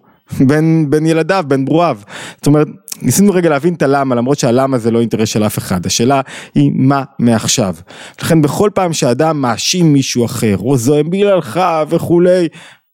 בין, 0.47 0.85
בין 0.89 1.05
ילדיו, 1.05 1.43
בין 1.47 1.65
ברואיו. 1.65 1.97
זאת 2.37 2.47
אומרת, 2.47 2.67
ניסינו 3.01 3.33
רגע 3.33 3.49
להבין 3.49 3.73
את 3.73 3.81
הלמה, 3.81 4.15
למרות 4.15 4.39
שהלמה 4.39 4.77
זה 4.77 4.91
לא 4.91 4.99
אינטרס 4.99 5.29
של 5.29 5.45
אף 5.45 5.57
אחד, 5.57 5.85
השאלה 5.85 6.21
היא 6.55 6.71
מה 6.75 7.03
מעכשיו. 7.19 7.75
לכן 8.21 8.41
בכל 8.41 8.69
פעם 8.73 8.93
שאדם 8.93 9.41
מאשים 9.41 9.93
מישהו 9.93 10.25
אחר, 10.25 10.57
או 10.57 10.77
זועם 10.77 11.09
בגללך 11.09 11.59
וכולי, 11.89 12.47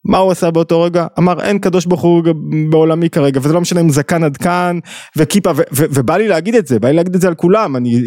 מה 0.06 0.18
הוא 0.18 0.32
עשה 0.32 0.52
באותו 0.52 0.82
רגע? 0.82 1.08
אמר 1.20 1.42
אין 1.42 1.60
קדוש 1.60 1.86
ברוך 1.86 2.02
הוא 2.02 2.24
בעולמי 2.70 3.10
כרגע 3.10 3.40
וזה 3.44 3.54
לא 3.54 3.62
משנה 3.62 3.82
אם 3.82 3.90
זקן 3.90 4.24
עד 4.24 4.38
כאן 4.38 4.80
וכיפה 5.16 5.52
ובא 5.72 6.18
לי 6.18 6.28
להגיד 6.28 6.56
את 6.56 6.68
זה, 6.68 6.80
בא 6.80 6.88
לי 6.88 6.94
להגיד 6.94 7.16
את 7.16 7.22
זה 7.22 7.28
על 7.28 7.36
כולם, 7.36 7.76
אני, 7.76 8.02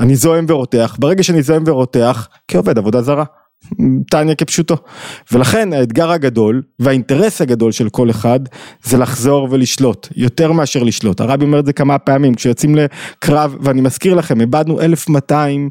אני 0.00 0.16
זועם 0.16 0.44
ורותח, 0.48 0.96
ברגע 1.00 1.22
שאני 1.22 1.42
זועם 1.42 1.62
ורותח 1.66 2.28
כעובד 2.48 2.78
עבודה 2.78 3.02
זרה. 3.02 3.24
טניה 4.10 4.34
כפשוטו. 4.34 4.76
ולכן 5.32 5.72
האתגר 5.72 6.10
הגדול 6.10 6.62
והאינטרס 6.78 7.40
הגדול 7.40 7.72
של 7.72 7.88
כל 7.88 8.10
אחד 8.10 8.40
זה 8.82 8.98
לחזור 8.98 9.48
ולשלוט, 9.50 10.08
יותר 10.16 10.52
מאשר 10.52 10.82
לשלוט. 10.82 11.20
הרבי 11.20 11.44
אומר 11.44 11.60
את 11.60 11.66
זה 11.66 11.72
כמה 11.72 11.98
פעמים, 11.98 12.34
כשיוצאים 12.34 12.74
לקרב, 12.74 13.56
ואני 13.60 13.80
מזכיר 13.80 14.14
לכם, 14.14 14.40
איבדנו 14.40 14.80
1200 14.80 15.68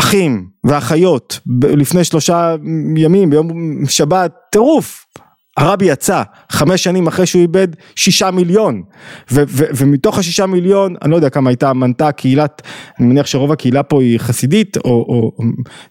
אחים 0.00 0.46
ואחיות 0.64 1.40
לפני 1.62 2.04
שלושה 2.04 2.54
ימים, 2.96 3.30
ביום 3.30 3.50
שבת, 3.88 4.32
טירוף. 4.52 5.06
הרבי 5.60 5.84
יצא 5.84 6.22
חמש 6.52 6.84
שנים 6.84 7.06
אחרי 7.06 7.26
שהוא 7.26 7.42
איבד 7.42 7.68
שישה 7.96 8.30
מיליון. 8.30 8.82
ו- 9.30 9.42
ו- 9.48 9.64
ומתוך 9.76 10.18
השישה 10.18 10.46
מיליון 10.46 10.94
אני 11.02 11.10
לא 11.10 11.16
יודע 11.16 11.30
כמה 11.30 11.50
הייתה 11.50 11.72
מנתה 11.72 12.12
קהילת 12.12 12.62
אני 13.00 13.06
מניח 13.08 13.26
שרוב 13.26 13.52
הקהילה 13.52 13.82
פה 13.82 14.02
היא 14.02 14.18
חסידית 14.18 14.76
או, 14.76 14.90
או 14.90 15.32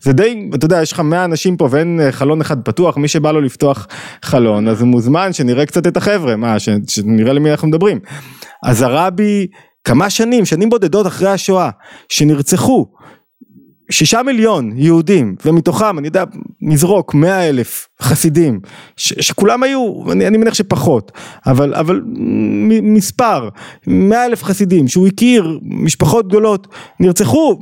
זה 0.01 0.13
די 0.13 0.49
אתה 0.55 0.65
יודע 0.65 0.81
יש 0.81 0.91
לך 0.91 0.99
מאה 0.99 1.25
אנשים 1.25 1.57
פה 1.57 1.67
ואין 1.71 1.99
אה, 2.03 2.11
חלון 2.11 2.41
אחד 2.41 2.61
פתוח 2.61 2.97
מי 2.97 3.07
שבא 3.07 3.31
לו 3.31 3.41
לפתוח 3.41 3.88
חלון 4.23 4.67
אז 4.67 4.81
הוא 4.81 4.88
מוזמן 4.88 5.33
שנראה 5.33 5.65
קצת 5.65 5.88
את 5.88 5.97
החבר'ה 5.97 6.35
מה 6.35 6.59
ש- 6.59 6.69
שנראה 6.88 7.33
למי 7.33 7.51
אנחנו 7.51 7.67
מדברים. 7.67 7.99
אז 8.63 8.81
הרבי 8.81 9.47
כמה 9.83 10.09
שנים 10.09 10.45
שנים 10.45 10.69
בודדות 10.69 11.07
אחרי 11.07 11.29
השואה 11.29 11.69
שנרצחו 12.09 12.85
שישה 13.91 14.24
מיליון 14.24 14.72
יהודים 14.75 15.36
ומתוכם 15.46 16.00
אני 16.00 16.08
יודע 16.08 16.24
נזרוק 16.62 17.13
מאה 17.13 17.50
אלף 17.50 17.88
חסידים 18.01 18.60
ש, 18.98 19.13
שכולם 19.13 19.63
היו 19.63 20.12
אני, 20.12 20.27
אני 20.27 20.38
מניח 20.38 20.53
שפחות 20.53 21.12
אבל 21.46 21.74
אבל 21.74 22.01
מספר 22.81 23.50
מאה 23.88 24.25
אלף 24.25 24.43
חסידים 24.43 24.88
שהוא 24.88 25.08
הכיר 25.08 25.60
משפחות 25.63 26.27
גדולות 26.27 26.67
נרצחו 27.00 27.60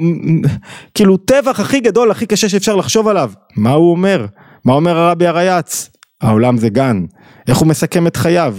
כאילו 0.93 1.17
טבח 1.17 1.60
הכי 1.60 1.79
גדול 1.79 2.12
הכי 2.12 2.25
קשה 2.25 2.50
שאפשר 2.50 2.75
לחשוב 2.75 3.07
עליו. 3.07 3.31
מה 3.55 3.72
הוא 3.72 3.91
אומר? 3.91 4.25
מה 4.65 4.74
אומר 4.74 4.98
הרבי 4.98 5.27
הרייץ? 5.27 5.89
העולם 6.22 6.57
זה 6.57 6.69
גן. 6.69 7.05
איך 7.48 7.57
הוא 7.57 7.67
מסכם 7.67 8.07
את 8.07 8.15
חייו 8.15 8.55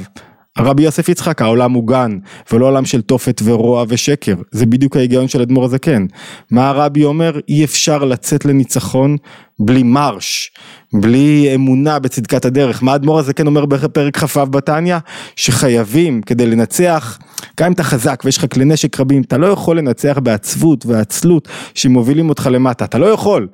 הרבי 0.59 0.83
יוסף 0.83 1.09
יצחק 1.09 1.43
העולם 1.43 1.73
הוא 1.73 1.87
גן 1.87 2.19
ולא 2.53 2.67
עולם 2.67 2.85
של 2.85 3.01
תופת 3.01 3.41
ורוע 3.45 3.85
ושקר. 3.89 4.35
זה 4.51 4.67
בדיוק 4.67 4.97
ההיגיון 4.97 5.29
של 5.29 5.43
אדמו"ר 5.43 5.65
הזקן. 5.65 6.07
מה 6.51 6.69
הרבי 6.69 7.05
אומר? 7.05 7.41
אי 7.49 7.65
אפשר 7.65 8.05
לצאת 8.05 8.45
לניצחון 8.45 9.17
בלי 9.61 9.83
מרש 9.83 10.53
בלי 10.93 11.55
אמונה 11.55 11.99
בצדקת 11.99 12.45
הדרך. 12.45 12.83
מה 12.83 12.95
אדמו"ר 12.95 13.19
הזקן 13.19 13.47
אומר 13.47 13.67
בפרק 13.67 14.19
כ"ו 14.19 14.47
בתניא? 14.47 14.97
שחייבים 15.37 16.23
כדי 16.23 16.47
לנצח 16.47 17.19
גם 17.61 17.67
אם 17.67 17.73
אתה 17.73 17.83
חזק 17.83 18.23
ויש 18.25 18.39
לך 18.39 18.55
כלי 18.55 18.65
נשק 18.65 19.01
רבים 19.01 19.23
אתה 19.23 19.39
לא 19.39 19.47
יכול 19.47 19.79
לנצח 19.79 20.19
בעצבות 20.23 20.87
ועצלות 20.87 21.49
שמובילים 21.75 22.29
אותך 22.29 22.49
למטה. 22.53 22.85
אתה 22.85 22.99
לא 22.99 23.07
יכול. 23.07 23.49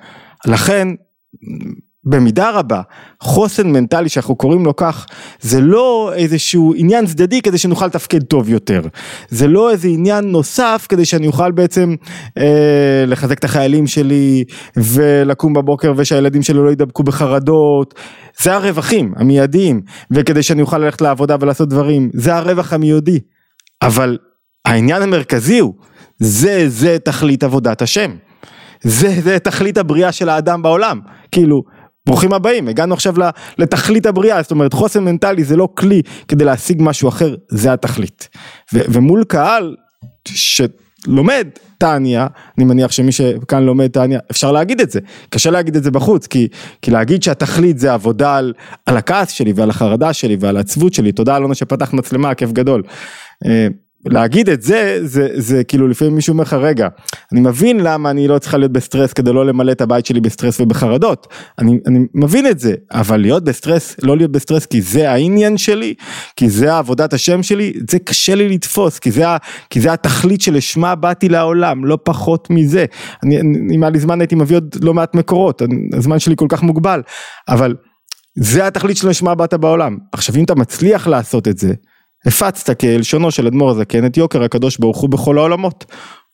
לכן 0.46 0.88
במידה 2.06 2.50
רבה 2.50 2.80
חוסן 3.20 3.72
מנטלי 3.72 4.08
שאנחנו 4.08 4.36
קוראים 4.36 4.64
לו 4.64 4.76
כך 4.76 5.06
זה 5.40 5.60
לא 5.60 6.12
איזשהו 6.14 6.74
עניין 6.76 7.06
צדדי 7.06 7.42
כדי 7.42 7.58
שנוכל 7.58 7.86
לתפקד 7.86 8.22
טוב 8.22 8.48
יותר. 8.48 8.80
זה 9.28 9.48
לא 9.48 9.70
איזה 9.70 9.88
עניין 9.88 10.24
נוסף 10.24 10.86
כדי 10.88 11.04
שאני 11.04 11.26
אוכל 11.26 11.52
בעצם 11.52 11.94
אה, 12.38 13.04
לחזק 13.06 13.38
את 13.38 13.44
החיילים 13.44 13.86
שלי 13.86 14.44
ולקום 14.76 15.52
בבוקר 15.52 15.92
ושהילדים 15.96 16.42
שלי 16.42 16.58
לא 16.58 16.70
ידבקו 16.70 17.02
בחרדות. 17.02 17.94
זה 18.42 18.54
הרווחים 18.54 19.12
המיידיים 19.16 19.80
וכדי 20.10 20.42
שאני 20.42 20.62
אוכל 20.62 20.78
ללכת 20.78 21.00
לעבודה 21.00 21.36
ולעשות 21.40 21.68
דברים 21.68 22.10
זה 22.14 22.36
הרווח 22.36 22.72
המיידי. 22.72 23.20
אבל 23.82 24.18
העניין 24.64 25.02
המרכזי 25.02 25.58
הוא 25.58 25.74
זה 26.18 26.64
זה 26.68 26.96
תכלית 27.04 27.44
עבודת 27.44 27.82
השם. 27.82 28.10
זה, 28.82 29.20
זה 29.20 29.38
תכלית 29.38 29.78
הבריאה 29.78 30.12
של 30.12 30.28
האדם 30.28 30.62
בעולם. 30.62 31.00
כאילו 31.32 31.62
ברוכים 32.06 32.32
הבאים, 32.32 32.68
הגענו 32.68 32.94
עכשיו 32.94 33.14
לתכלית 33.58 34.06
הבריאה, 34.06 34.42
זאת 34.42 34.50
אומרת 34.50 34.72
חוסן 34.72 35.04
מנטלי 35.04 35.44
זה 35.44 35.56
לא 35.56 35.68
כלי 35.74 36.02
כדי 36.28 36.44
להשיג 36.44 36.78
משהו 36.82 37.08
אחר, 37.08 37.34
זה 37.48 37.72
התכלית. 37.72 38.28
ו- 38.74 38.80
ומול 38.88 39.24
קהל 39.24 39.76
שלומד 40.28 41.48
טניה, 41.78 42.26
אני 42.58 42.64
מניח 42.64 42.92
שמי 42.92 43.12
שכאן 43.12 43.62
לומד 43.62 43.86
טניה, 43.86 44.18
אפשר 44.30 44.52
להגיד 44.52 44.80
את 44.80 44.90
זה, 44.90 45.00
קשה 45.28 45.50
להגיד 45.50 45.76
את 45.76 45.82
זה 45.82 45.90
בחוץ, 45.90 46.26
כי, 46.26 46.48
כי 46.82 46.90
להגיד 46.90 47.22
שהתכלית 47.22 47.78
זה 47.78 47.92
עבודה 47.92 48.36
על, 48.36 48.52
על 48.86 48.96
הכעס 48.96 49.30
שלי 49.30 49.52
ועל 49.56 49.70
החרדה 49.70 50.12
שלי 50.12 50.36
ועל 50.40 50.56
העצבות 50.56 50.94
שלי, 50.94 51.12
תודה 51.12 51.36
אלונה 51.36 51.54
שפתח 51.54 51.92
מצלמה, 51.92 52.34
כיף 52.34 52.52
גדול. 52.52 52.82
להגיד 54.04 54.48
את 54.48 54.62
זה, 54.62 54.98
זה, 55.02 55.28
זה 55.34 55.64
כאילו 55.64 55.88
לפעמים 55.88 56.14
מישהו 56.14 56.32
אומר 56.32 56.42
לך 56.42 56.52
רגע, 56.52 56.88
אני 57.32 57.40
מבין 57.40 57.80
למה 57.80 58.10
אני 58.10 58.28
לא 58.28 58.38
צריכה 58.38 58.58
להיות 58.58 58.72
בסטרס 58.72 59.12
כדי 59.12 59.32
לא 59.32 59.46
למלא 59.46 59.72
את 59.72 59.80
הבית 59.80 60.06
שלי 60.06 60.20
בסטרס 60.20 60.60
ובחרדות, 60.60 61.26
אני, 61.58 61.78
אני 61.86 61.98
מבין 62.14 62.46
את 62.46 62.58
זה, 62.58 62.74
אבל 62.92 63.20
להיות 63.20 63.44
בסטרס, 63.44 63.96
לא 64.02 64.16
להיות 64.16 64.32
בסטרס 64.32 64.66
כי 64.66 64.82
זה 64.82 65.10
העניין 65.10 65.58
שלי, 65.58 65.94
כי 66.36 66.50
זה 66.50 66.76
עבודת 66.76 67.12
השם 67.12 67.42
שלי, 67.42 67.72
זה 67.90 67.98
קשה 67.98 68.34
לי 68.34 68.48
לתפוס, 68.48 68.98
כי 68.98 69.10
זה, 69.10 69.24
כי 69.70 69.80
זה 69.80 69.92
התכלית 69.92 70.40
שלשמה 70.40 70.94
באתי 70.94 71.28
לעולם, 71.28 71.84
לא 71.84 71.98
פחות 72.02 72.48
מזה. 72.50 72.84
אני, 73.22 73.40
אם 73.74 73.82
היה 73.82 73.90
לי 73.90 73.98
זמן 73.98 74.20
הייתי 74.20 74.34
מביא 74.34 74.56
עוד 74.56 74.76
לא 74.82 74.94
מעט 74.94 75.14
מקורות, 75.14 75.62
הזמן 75.92 76.18
שלי 76.18 76.34
כל 76.36 76.46
כך 76.48 76.62
מוגבל, 76.62 77.02
אבל 77.48 77.74
זה 78.38 78.66
התכלית 78.66 78.96
שלשמה 78.96 79.34
באת 79.34 79.54
בעולם. 79.54 79.98
עכשיו 80.12 80.36
אם 80.36 80.44
אתה 80.44 80.54
מצליח 80.54 81.06
לעשות 81.06 81.48
את 81.48 81.58
זה, 81.58 81.72
הפצת 82.26 82.80
כלשונו 82.80 83.30
של 83.30 83.46
אדמו"ר 83.46 83.70
הזקן 83.70 84.06
את 84.06 84.16
יוקר 84.16 84.42
הקדוש 84.42 84.78
ברוך 84.78 84.98
הוא 84.98 85.10
בכל 85.10 85.38
העולמות. 85.38 85.84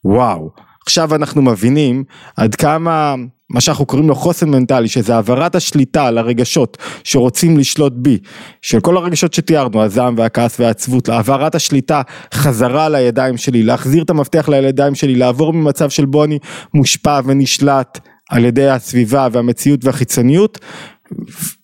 וואו, 0.04 0.50
עכשיו 0.86 1.14
אנחנו 1.14 1.42
מבינים 1.42 2.04
עד 2.36 2.54
כמה 2.54 3.14
מה 3.50 3.60
שאנחנו 3.60 3.86
קוראים 3.86 4.08
לו 4.08 4.14
חוסן 4.14 4.50
מנטלי, 4.50 4.88
שזה 4.88 5.14
העברת 5.14 5.54
השליטה 5.54 6.06
על 6.06 6.18
הרגשות 6.18 6.78
שרוצים 7.04 7.58
לשלוט 7.58 7.92
בי, 7.96 8.18
של 8.62 8.80
כל 8.80 8.96
הרגשות 8.96 9.34
שתיארנו, 9.34 9.82
הזעם 9.82 10.14
והכעס 10.18 10.60
והעצבות, 10.60 11.08
העברת 11.08 11.54
השליטה 11.54 12.02
חזרה 12.34 12.88
לידיים 12.88 13.36
שלי, 13.36 13.62
להחזיר 13.62 14.02
את 14.02 14.10
המפתח 14.10 14.48
לידיים 14.48 14.94
שלי, 14.94 15.14
לעבור 15.14 15.52
ממצב 15.52 15.90
של 15.90 16.04
בו 16.04 16.24
אני 16.24 16.38
מושפע 16.74 17.20
ונשלט 17.24 17.98
על 18.30 18.44
ידי 18.44 18.68
הסביבה 18.68 19.28
והמציאות 19.32 19.84
והחיצוניות, 19.84 20.58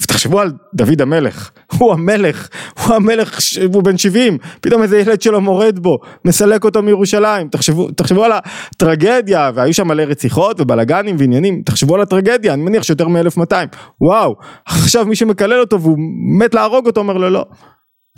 ותחשבו 0.03 0.41
על 0.41 0.53
דוד 0.75 1.03
המלך, 1.03 1.51
הוא 1.79 1.93
המלך, 1.93 2.49
הוא 2.85 2.95
המלך, 2.95 3.39
הוא 3.73 3.83
בן 3.83 3.99
70, 3.99 4.39
פתאום 4.61 4.83
איזה 4.83 4.99
ילד 4.99 5.23
שלו 5.23 5.41
מורד 5.41 5.79
בו, 5.79 5.99
מסלק 6.25 6.65
אותו 6.65 6.83
מירושלים, 6.83 7.49
תחשבו, 7.49 7.91
תחשבו 7.91 8.25
על 8.25 8.33
הטרגדיה, 8.33 9.51
והיו 9.55 9.75
שם 9.75 9.89
מלא 9.89 10.03
רציחות 10.03 10.61
ובלאגנים 10.61 11.17
ועניינים, 11.19 11.63
תחשבו 11.65 11.95
על 11.95 12.01
הטרגדיה, 12.01 12.55
אני 12.55 12.63
מניח 12.63 12.83
שיותר 12.83 13.09
מ-1200, 13.09 13.53
וואו, 14.01 14.35
עכשיו 14.67 15.07
מי 15.07 15.17
שמקלל 15.17 15.61
אותו 15.61 15.81
והוא 15.81 15.99
מת 16.39 16.55
להרוג 16.55 16.87
אותו, 16.87 17.01
אומר 17.01 17.17
לו 17.17 17.31
לא, 17.31 17.45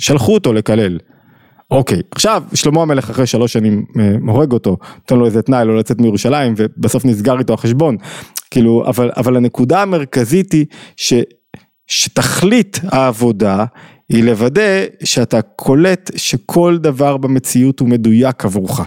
שלחו 0.00 0.34
אותו 0.34 0.52
לקלל. 0.52 0.98
אוקיי, 1.70 2.00
עכשיו 2.10 2.42
שלמה 2.54 2.82
המלך 2.82 3.10
אחרי 3.10 3.26
שלוש 3.26 3.52
שנים 3.52 3.84
אה, 4.00 4.12
הורג 4.28 4.52
אותו, 4.52 4.76
נותן 4.96 5.16
לו 5.16 5.26
איזה 5.26 5.42
תנאי 5.42 5.64
לא 5.64 5.78
לצאת 5.78 6.00
מירושלים 6.00 6.54
ובסוף 6.56 7.04
נסגר 7.04 7.38
איתו 7.38 7.54
החשבון, 7.54 7.96
כאילו, 8.50 8.84
אבל, 8.86 9.10
אבל 9.16 9.36
הנקודה 9.36 9.82
המרכזית 9.82 10.52
היא 10.52 10.66
ש, 10.96 11.12
שתכלית 11.86 12.80
העבודה 12.88 13.64
היא 14.12 14.24
לוודא 14.24 14.84
שאתה 15.04 15.42
קולט 15.42 16.10
שכל 16.16 16.78
דבר 16.80 17.16
במציאות 17.16 17.80
הוא 17.80 17.88
מדויק 17.88 18.44
עבורך. 18.44 18.80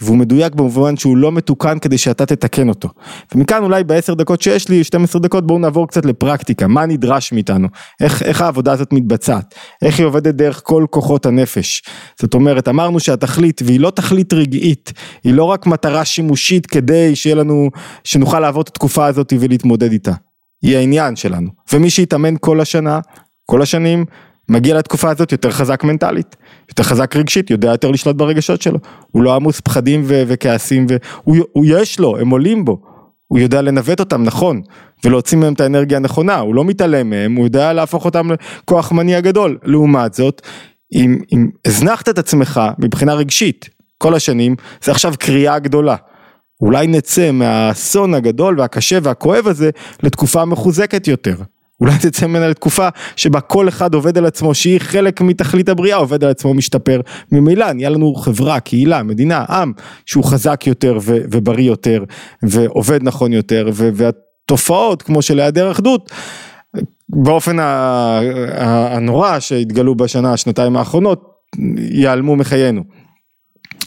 והוא 0.00 0.16
מדויק 0.16 0.54
במובן 0.54 0.96
שהוא 0.96 1.16
לא 1.16 1.32
מתוקן 1.32 1.78
כדי 1.78 1.98
שאתה 1.98 2.26
תתקן 2.26 2.68
אותו. 2.68 2.88
ומכאן 3.34 3.62
אולי 3.62 3.84
בעשר 3.84 4.14
דקות 4.14 4.42
שיש 4.42 4.68
לי 4.68 4.84
12 4.84 5.20
דקות 5.20 5.46
בואו 5.46 5.58
נעבור 5.58 5.88
קצת 5.88 6.04
לפרקטיקה. 6.04 6.66
מה 6.66 6.86
נדרש 6.86 7.32
מאיתנו? 7.32 7.68
איך, 8.00 8.22
איך 8.22 8.40
העבודה 8.40 8.72
הזאת 8.72 8.92
מתבצעת? 8.92 9.54
איך 9.82 9.98
היא 9.98 10.06
עובדת 10.06 10.34
דרך 10.34 10.60
כל 10.64 10.86
כוחות 10.90 11.26
הנפש? 11.26 11.82
זאת 12.20 12.34
אומרת 12.34 12.68
אמרנו 12.68 13.00
שהתכלית 13.00 13.62
והיא 13.64 13.80
לא 13.80 13.90
תכלית 13.90 14.32
רגעית 14.32 14.92
היא 15.24 15.34
לא 15.34 15.44
רק 15.44 15.66
מטרה 15.66 16.04
שימושית 16.04 16.66
כדי 16.66 17.16
שיהיה 17.16 17.36
לנו 17.36 17.70
שנוכל 18.04 18.40
לעבור 18.40 18.62
את 18.62 18.68
התקופה 18.68 19.06
הזאת 19.06 19.32
ולהתמודד 19.40 19.92
איתה. 19.92 20.12
היא 20.62 20.76
העניין 20.76 21.16
שלנו. 21.16 21.50
ומי 21.72 21.90
שיתאמן 21.90 22.34
כל 22.40 22.60
השנה 22.60 23.00
כל 23.46 23.62
השנים 23.62 24.04
מגיע 24.52 24.78
לתקופה 24.78 25.10
הזאת 25.10 25.32
יותר 25.32 25.50
חזק 25.50 25.84
מנטלית, 25.84 26.36
יותר 26.68 26.82
חזק 26.82 27.16
רגשית, 27.16 27.50
יודע 27.50 27.70
יותר 27.70 27.90
לשלוט 27.90 28.16
ברגשות 28.16 28.62
שלו, 28.62 28.78
הוא 29.10 29.22
לא 29.22 29.34
עמוס 29.34 29.60
פחדים 29.60 30.02
ו- 30.04 30.22
וכעסים, 30.26 30.86
והוא 30.86 31.64
יש 31.68 32.00
לו, 32.00 32.18
הם 32.18 32.30
עולים 32.30 32.64
בו, 32.64 32.82
הוא 33.26 33.38
יודע 33.38 33.62
לנווט 33.62 34.00
אותם 34.00 34.22
נכון, 34.22 34.60
ולהוציא 35.04 35.38
מהם 35.38 35.52
את 35.52 35.60
האנרגיה 35.60 35.98
הנכונה, 35.98 36.38
הוא 36.38 36.54
לא 36.54 36.64
מתעלם 36.64 37.10
מהם, 37.10 37.34
הוא 37.34 37.46
יודע 37.46 37.72
להפוך 37.72 38.04
אותם 38.04 38.28
לכוח 38.32 38.92
מניע 38.92 39.20
גדול, 39.20 39.58
לעומת 39.64 40.14
זאת, 40.14 40.42
אם, 40.94 41.18
אם 41.32 41.50
הזנחת 41.66 42.08
את 42.08 42.18
עצמך 42.18 42.60
מבחינה 42.78 43.14
רגשית 43.14 43.68
כל 43.98 44.14
השנים, 44.14 44.56
זה 44.84 44.90
עכשיו 44.90 45.14
קריאה 45.18 45.58
גדולה. 45.58 45.96
אולי 46.60 46.86
נצא 46.86 47.30
מהאסון 47.30 48.14
הגדול 48.14 48.60
והקשה 48.60 48.98
והכואב 49.02 49.48
הזה 49.48 49.70
לתקופה 50.02 50.44
מחוזקת 50.44 51.08
יותר. 51.08 51.36
אולי 51.80 51.98
תצא 51.98 52.26
ממנה 52.26 52.48
לתקופה 52.48 52.88
שבה 53.16 53.40
כל 53.40 53.68
אחד 53.68 53.94
עובד 53.94 54.18
על 54.18 54.26
עצמו 54.26 54.54
שהיא 54.54 54.80
חלק 54.80 55.20
מתכלית 55.20 55.68
הבריאה 55.68 55.96
עובד 55.96 56.24
על 56.24 56.30
עצמו 56.30 56.54
משתפר 56.54 57.00
ממילא 57.32 57.72
נהיה 57.72 57.90
לנו 57.90 58.14
חברה 58.14 58.60
קהילה 58.60 59.02
מדינה 59.02 59.44
עם 59.48 59.72
שהוא 60.06 60.24
חזק 60.24 60.66
יותר 60.66 60.98
ו- 61.02 61.18
ובריא 61.30 61.66
יותר 61.66 62.04
ועובד 62.42 63.02
נכון 63.02 63.32
יותר 63.32 63.68
ו- 63.72 64.10
תופעות 64.46 65.02
כמו 65.02 65.22
של 65.22 65.40
היעדר 65.40 65.70
אחדות 65.70 66.10
באופן 67.08 67.56
הנורא 68.56 69.38
שהתגלו 69.40 69.94
בשנה, 69.94 70.36
שנתיים 70.36 70.76
האחרונות, 70.76 71.32
ייעלמו 71.78 72.36
מחיינו. 72.36 72.82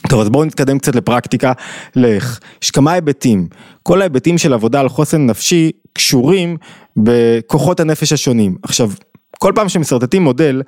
טוב 0.09 0.21
אז 0.21 0.29
בואו 0.29 0.45
נתקדם 0.45 0.79
קצת 0.79 0.95
לפרקטיקה 0.95 1.53
לאיך. 1.95 2.39
יש 2.63 2.71
כמה 2.71 2.91
היבטים, 2.91 3.47
כל 3.83 4.01
ההיבטים 4.01 4.37
של 4.37 4.53
עבודה 4.53 4.79
על 4.79 4.89
חוסן 4.89 5.25
נפשי 5.25 5.71
קשורים 5.95 6.57
בכוחות 6.97 7.79
הנפש 7.79 8.13
השונים. 8.13 8.55
עכשיו 8.63 8.91
כל 9.39 9.51
פעם 9.55 9.69
שמשרטטים 9.69 10.23
מודל, 10.23 10.61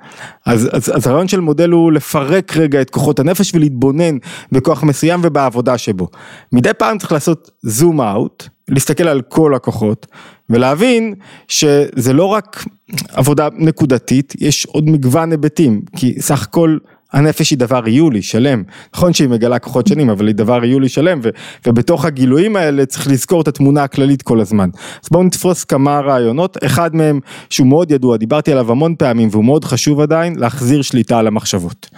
אז, 0.46 0.68
אז, 0.72 0.96
אז 0.96 1.06
הרעיון 1.06 1.28
של 1.28 1.40
מודל 1.40 1.70
הוא 1.70 1.92
לפרק 1.92 2.56
רגע 2.56 2.80
את 2.80 2.90
כוחות 2.90 3.18
הנפש 3.18 3.54
ולהתבונן 3.54 4.16
בכוח 4.52 4.82
מסוים 4.82 5.20
ובעבודה 5.22 5.78
שבו. 5.78 6.08
מדי 6.52 6.74
פעם 6.78 6.98
צריך 6.98 7.12
לעשות 7.12 7.50
זום 7.62 8.00
אאוט, 8.00 8.48
להסתכל 8.68 9.08
על 9.08 9.22
כל 9.22 9.54
הכוחות 9.54 10.06
ולהבין 10.50 11.14
שזה 11.48 12.12
לא 12.12 12.24
רק 12.24 12.64
עבודה 13.08 13.48
נקודתית, 13.58 14.34
יש 14.40 14.66
עוד 14.66 14.90
מגוון 14.90 15.30
היבטים, 15.30 15.80
כי 15.96 16.20
סך 16.20 16.42
הכל 16.42 16.78
הנפש 17.12 17.50
היא 17.50 17.58
דבר 17.58 17.86
איולי, 17.86 18.22
שלם, 18.22 18.62
נכון 18.94 19.12
שהיא 19.12 19.28
מגלה 19.28 19.58
כוחות 19.58 19.86
שנים, 19.86 20.10
אבל 20.10 20.26
היא 20.26 20.34
דבר 20.34 20.64
איולי 20.64 20.88
שלם, 20.88 21.20
ו, 21.22 21.28
ובתוך 21.66 22.04
הגילויים 22.04 22.56
האלה 22.56 22.86
צריך 22.86 23.08
לזכור 23.08 23.40
את 23.40 23.48
התמונה 23.48 23.82
הכללית 23.82 24.22
כל 24.22 24.40
הזמן. 24.40 24.68
אז 25.02 25.08
בואו 25.10 25.22
נתפוס 25.22 25.64
כמה 25.64 26.00
רעיונות, 26.00 26.56
אחד 26.64 26.96
מהם 26.96 27.20
שהוא 27.50 27.66
מאוד 27.66 27.90
ידוע, 27.90 28.16
דיברתי 28.16 28.52
עליו 28.52 28.70
המון 28.70 28.94
פעמים 28.98 29.28
והוא 29.32 29.44
מאוד 29.44 29.64
חשוב 29.64 30.00
עדיין, 30.00 30.34
להחזיר 30.38 30.82
שליטה 30.82 31.18
על 31.18 31.26
המחשבות. 31.26 31.90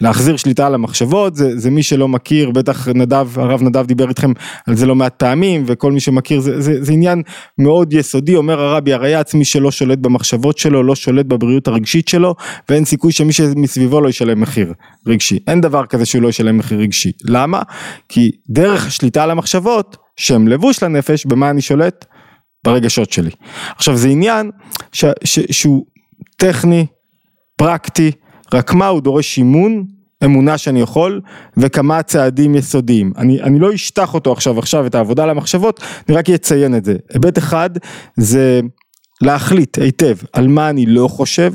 להחזיר 0.00 0.36
שליטה 0.36 0.66
על 0.66 0.74
המחשבות, 0.74 1.36
זה, 1.36 1.58
זה 1.58 1.70
מי 1.70 1.82
שלא 1.82 2.08
מכיר, 2.08 2.50
בטח 2.50 2.88
נדב, 2.88 3.28
הרב 3.36 3.62
נדב 3.62 3.86
דיבר 3.86 4.08
איתכם 4.08 4.32
על 4.66 4.76
זה 4.76 4.86
לא 4.86 4.94
מעט 4.94 5.14
פעמים, 5.16 5.64
וכל 5.66 5.92
מי 5.92 6.00
שמכיר, 6.00 6.40
זה, 6.40 6.60
זה, 6.60 6.84
זה 6.84 6.92
עניין 6.92 7.22
מאוד 7.58 7.92
יסודי, 7.92 8.36
אומר 8.36 8.60
הרבי, 8.60 8.92
הראייה 8.92 9.20
עצמי 9.20 9.44
שלא 9.44 9.70
שולט 9.70 9.98
במחשבות 9.98 10.58
שלו, 10.58 10.82
לא 10.82 10.94
שולט 10.94 11.26
בבריאות 11.26 11.68
הרגשית 11.68 12.08
שלו, 12.08 12.34
ואין 12.68 12.84
סיכוי 12.84 13.12
שמי 13.12 13.32
שמסביבו 13.32 14.00
לא 14.00 14.08
ישלם 14.08 14.40
מחיר 14.50 14.72
רגשי. 15.06 15.38
אין 15.46 15.60
דבר 15.60 15.86
כזה 15.86 16.06
שהוא 16.06 16.22
לא 16.22 16.28
ישלם 16.28 16.58
מחיר 16.58 16.78
רגשי. 16.78 17.12
למה? 17.24 17.62
כי 18.08 18.30
דרך 18.48 18.86
השליטה 18.86 19.22
על 19.22 19.30
המחשבות, 19.30 19.96
שהם 20.16 20.48
לבוש 20.48 20.82
לנפש, 20.82 21.26
במה 21.26 21.50
אני 21.50 21.60
שולט? 21.60 22.04
ברגשות 22.64 23.12
שלי. 23.12 23.30
עכשיו 23.76 23.96
זה 23.96 24.08
עניין 24.08 24.50
ש, 24.92 25.04
ש, 25.24 25.38
שהוא 25.50 25.84
טכני, 26.36 26.86
פרקטי, 27.56 28.10
רק 28.54 28.72
מה 28.72 28.86
הוא 28.86 29.00
דורש 29.00 29.38
אימון, 29.38 29.84
אמונה 30.24 30.58
שאני 30.58 30.80
יכול, 30.80 31.20
וכמה 31.56 32.02
צעדים 32.02 32.54
יסודיים. 32.54 33.12
אני, 33.16 33.42
אני 33.42 33.58
לא 33.58 33.74
אשטח 33.74 34.14
אותו 34.14 34.32
עכשיו, 34.32 34.58
עכשיו 34.58 34.86
את 34.86 34.94
העבודה 34.94 35.22
על 35.22 35.30
המחשבות, 35.30 35.80
אני 36.08 36.16
רק 36.16 36.30
אציין 36.30 36.76
את 36.76 36.84
זה. 36.84 36.96
היבט 37.12 37.38
אחד 37.38 37.70
זה 38.16 38.60
להחליט 39.22 39.78
היטב 39.78 40.16
על 40.32 40.48
מה 40.48 40.70
אני 40.70 40.86
לא 40.86 41.08
חושב, 41.08 41.52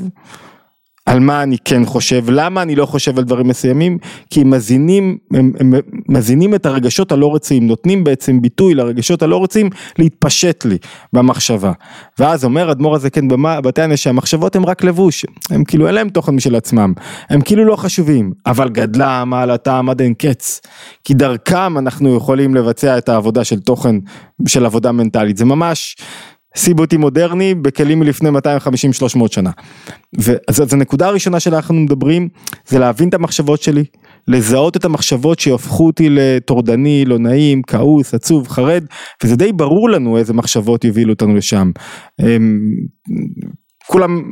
על 1.06 1.20
מה 1.20 1.42
אני 1.42 1.56
כן 1.64 1.84
חושב, 1.84 2.24
למה 2.30 2.62
אני 2.62 2.74
לא 2.76 2.86
חושב 2.86 3.18
על 3.18 3.24
דברים 3.24 3.48
מסוימים, 3.48 3.98
כי 4.30 4.40
הם 4.40 4.50
מזינים, 4.50 5.18
הם, 5.34 5.52
הם 5.60 5.74
מזינים 6.08 6.54
את 6.54 6.66
הרגשות 6.66 7.12
הלא 7.12 7.34
רצויים, 7.34 7.66
נותנים 7.66 8.04
בעצם 8.04 8.42
ביטוי 8.42 8.74
לרגשות 8.74 9.22
הלא 9.22 9.42
רצויים 9.42 9.70
להתפשט 9.98 10.64
לי 10.64 10.78
במחשבה. 11.12 11.72
ואז 12.18 12.44
אומר 12.44 12.72
אדמו"ר 12.72 12.94
הזה 12.94 13.10
כן 13.10 13.24
ענש 13.78 14.02
שהמחשבות 14.02 14.56
הן 14.56 14.64
רק 14.64 14.84
לבוש, 14.84 15.26
הם 15.50 15.64
כאילו 15.64 15.86
אין 15.86 15.94
להם 15.94 16.08
תוכן 16.08 16.34
משל 16.34 16.56
עצמם, 16.56 16.92
הם 17.30 17.40
כאילו 17.40 17.64
לא 17.64 17.76
חשובים, 17.76 18.32
אבל 18.46 18.68
גדלה 18.68 19.24
מעלתם 19.24 19.86
עד 19.90 20.00
אין 20.00 20.14
קץ, 20.14 20.60
כי 21.04 21.14
דרכם 21.14 21.78
אנחנו 21.78 22.16
יכולים 22.16 22.54
לבצע 22.54 22.98
את 22.98 23.08
העבודה 23.08 23.44
של 23.44 23.60
תוכן, 23.60 23.96
של 24.48 24.66
עבודה 24.66 24.92
מנטלית, 24.92 25.36
זה 25.36 25.44
ממש 25.44 25.96
סיבוטי 26.56 26.96
מודרני 26.96 27.54
בכלים 27.54 27.98
מלפני 27.98 28.28
250-300 28.28 28.32
שנה. 29.30 29.50
ואז 30.18 30.62
אז 30.62 30.72
הנקודה 30.72 31.08
הראשונה 31.08 31.40
שאנחנו 31.40 31.74
מדברים 31.74 32.28
זה 32.68 32.78
להבין 32.78 33.08
את 33.08 33.14
המחשבות 33.14 33.62
שלי, 33.62 33.84
לזהות 34.28 34.76
את 34.76 34.84
המחשבות 34.84 35.38
שיהפכו 35.38 35.86
אותי 35.86 36.08
לטורדני, 36.10 37.04
לא 37.04 37.18
נעים, 37.18 37.62
כעוס, 37.62 38.14
עצוב, 38.14 38.48
חרד, 38.48 38.84
וזה 39.24 39.36
די 39.36 39.52
ברור 39.52 39.90
לנו 39.90 40.18
איזה 40.18 40.32
מחשבות 40.32 40.84
יובילו 40.84 41.12
אותנו 41.12 41.36
לשם. 41.36 41.70
כולם 43.86 44.22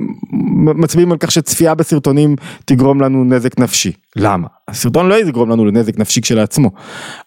מצביעים 0.57 1.13
על 1.13 1.19
כך 1.19 1.31
שצפייה 1.31 1.75
בסרטונים 1.75 2.37
תגרום 2.65 3.01
לנו 3.01 3.25
נזק 3.25 3.59
נפשי. 3.59 3.93
למה? 4.17 4.49
הסרטון 4.69 5.09
לא 5.09 5.15
יגרום 5.15 5.51
לנו 5.51 5.65
לנזק 5.65 5.99
נפשי 5.99 6.21
כשלעצמו. 6.21 6.71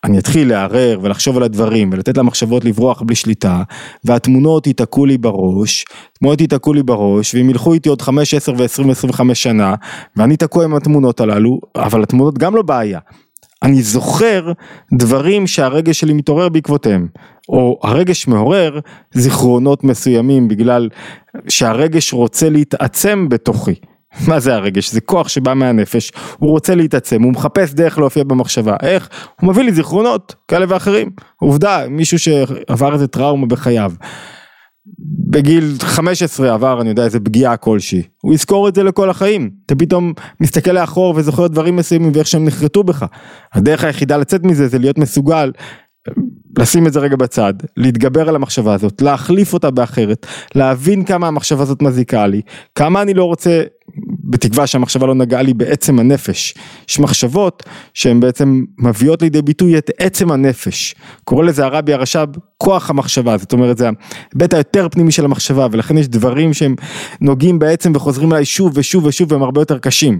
אני 0.03 0.19
אתחיל 0.19 0.49
לערער 0.49 0.99
ולחשוב 1.01 1.37
על 1.37 1.43
הדברים 1.43 1.89
ולתת 1.93 2.17
למחשבות 2.17 2.65
לברוח 2.65 3.01
בלי 3.01 3.15
שליטה 3.15 3.63
והתמונות 4.03 4.67
ייתקעו 4.67 5.05
לי 5.05 5.17
בראש, 5.17 5.85
תמונות 6.19 6.41
ייתקעו 6.41 6.73
לי 6.73 6.83
בראש 6.83 7.35
והם 7.35 7.49
ילכו 7.49 7.73
איתי 7.73 7.89
עוד 7.89 8.01
5, 8.01 8.33
10 8.33 8.53
ו-20 8.57 8.85
ו-25 8.85 9.33
שנה 9.33 9.75
ואני 10.15 10.37
תקוע 10.37 10.63
עם 10.63 10.75
התמונות 10.75 11.19
הללו, 11.19 11.59
אבל 11.75 12.03
התמונות 12.03 12.37
גם 12.37 12.55
לא 12.55 12.61
בעיה. 12.61 12.99
אני 13.63 13.81
זוכר 13.81 14.51
דברים 14.93 15.47
שהרגש 15.47 15.99
שלי 15.99 16.13
מתעורר 16.13 16.49
בעקבותיהם, 16.49 17.07
או 17.49 17.79
הרגש 17.83 18.27
מעורר 18.27 18.79
זיכרונות 19.11 19.83
מסוימים 19.83 20.47
בגלל 20.47 20.89
שהרגש 21.47 22.13
רוצה 22.13 22.49
להתעצם 22.49 23.29
בתוכי. 23.29 23.75
מה 24.27 24.39
זה 24.39 24.55
הרגש? 24.55 24.91
זה 24.91 25.01
כוח 25.01 25.27
שבא 25.27 25.53
מהנפש, 25.53 26.11
הוא 26.37 26.49
רוצה 26.49 26.75
להתעצם, 26.75 27.23
הוא 27.23 27.31
מחפש 27.31 27.73
דרך 27.73 27.97
להופיע 27.97 28.23
במחשבה, 28.23 28.75
איך? 28.83 29.09
הוא 29.41 29.49
מביא 29.49 29.63
לי 29.63 29.71
זיכרונות 29.71 30.35
כאלה 30.47 30.65
ואחרים, 30.69 31.09
עובדה, 31.35 31.83
מישהו 31.89 32.19
שעבר 32.19 32.93
איזה 32.93 33.07
טראומה 33.07 33.45
בחייו. 33.45 33.91
בגיל 35.29 35.73
15 35.79 36.53
עבר 36.53 36.81
אני 36.81 36.89
יודע 36.89 37.03
איזה 37.03 37.19
פגיעה 37.19 37.57
כלשהי, 37.57 38.03
הוא 38.21 38.33
יזכור 38.33 38.67
את 38.67 38.75
זה 38.75 38.83
לכל 38.83 39.09
החיים, 39.09 39.49
אתה 39.65 39.75
פתאום 39.75 40.13
מסתכל 40.39 40.71
לאחור 40.71 41.13
וזוכר 41.17 41.47
דברים 41.47 41.75
מסוימים 41.75 42.11
ואיך 42.13 42.27
שהם 42.27 42.45
נחרטו 42.45 42.83
בך, 42.83 43.05
הדרך 43.53 43.83
היחידה 43.83 44.17
לצאת 44.17 44.43
מזה 44.43 44.67
זה 44.67 44.79
להיות 44.79 44.97
מסוגל 44.97 45.51
לשים 46.59 46.87
את 46.87 46.93
זה 46.93 46.99
רגע 46.99 47.15
בצד, 47.15 47.53
להתגבר 47.77 48.29
על 48.29 48.35
המחשבה 48.35 48.73
הזאת, 48.73 49.01
להחליף 49.01 49.53
אותה 49.53 49.71
באחרת, 49.71 50.25
להבין 50.55 51.03
כמה 51.03 51.27
המחשבה 51.27 51.63
הזאת 51.63 51.81
מזיקה 51.81 52.27
לי, 52.27 52.41
כמה 52.75 53.01
אני 53.01 53.13
לא 53.13 53.23
רוצה 53.23 53.63
בתקווה 54.27 54.67
שהמחשבה 54.67 55.07
לא 55.07 55.15
נגעה 55.15 55.41
לי 55.41 55.53
בעצם 55.53 55.99
הנפש. 55.99 56.53
יש 56.89 56.99
מחשבות 56.99 57.63
שהן 57.93 58.19
בעצם 58.19 58.63
מביאות 58.79 59.21
לידי 59.21 59.41
ביטוי 59.41 59.77
את 59.77 59.91
עצם 59.99 60.31
הנפש. 60.31 60.95
קורא 61.23 61.45
לזה 61.45 61.65
הרבי 61.65 61.93
הרש"ב 61.93 62.27
כוח 62.57 62.89
המחשבה, 62.89 63.37
זאת 63.37 63.53
אומרת 63.53 63.77
זה 63.77 63.85
ההיבט 63.85 64.53
היותר 64.53 64.87
פנימי 64.91 65.11
של 65.11 65.25
המחשבה 65.25 65.67
ולכן 65.71 65.97
יש 65.97 66.07
דברים 66.07 66.53
שהם 66.53 66.75
נוגעים 67.21 67.59
בעצם 67.59 67.91
וחוזרים 67.95 68.33
אליי 68.33 68.45
שוב 68.45 68.71
ושוב 68.75 69.05
ושוב 69.05 69.31
והם 69.31 69.43
הרבה 69.43 69.61
יותר 69.61 69.77
קשים. 69.77 70.19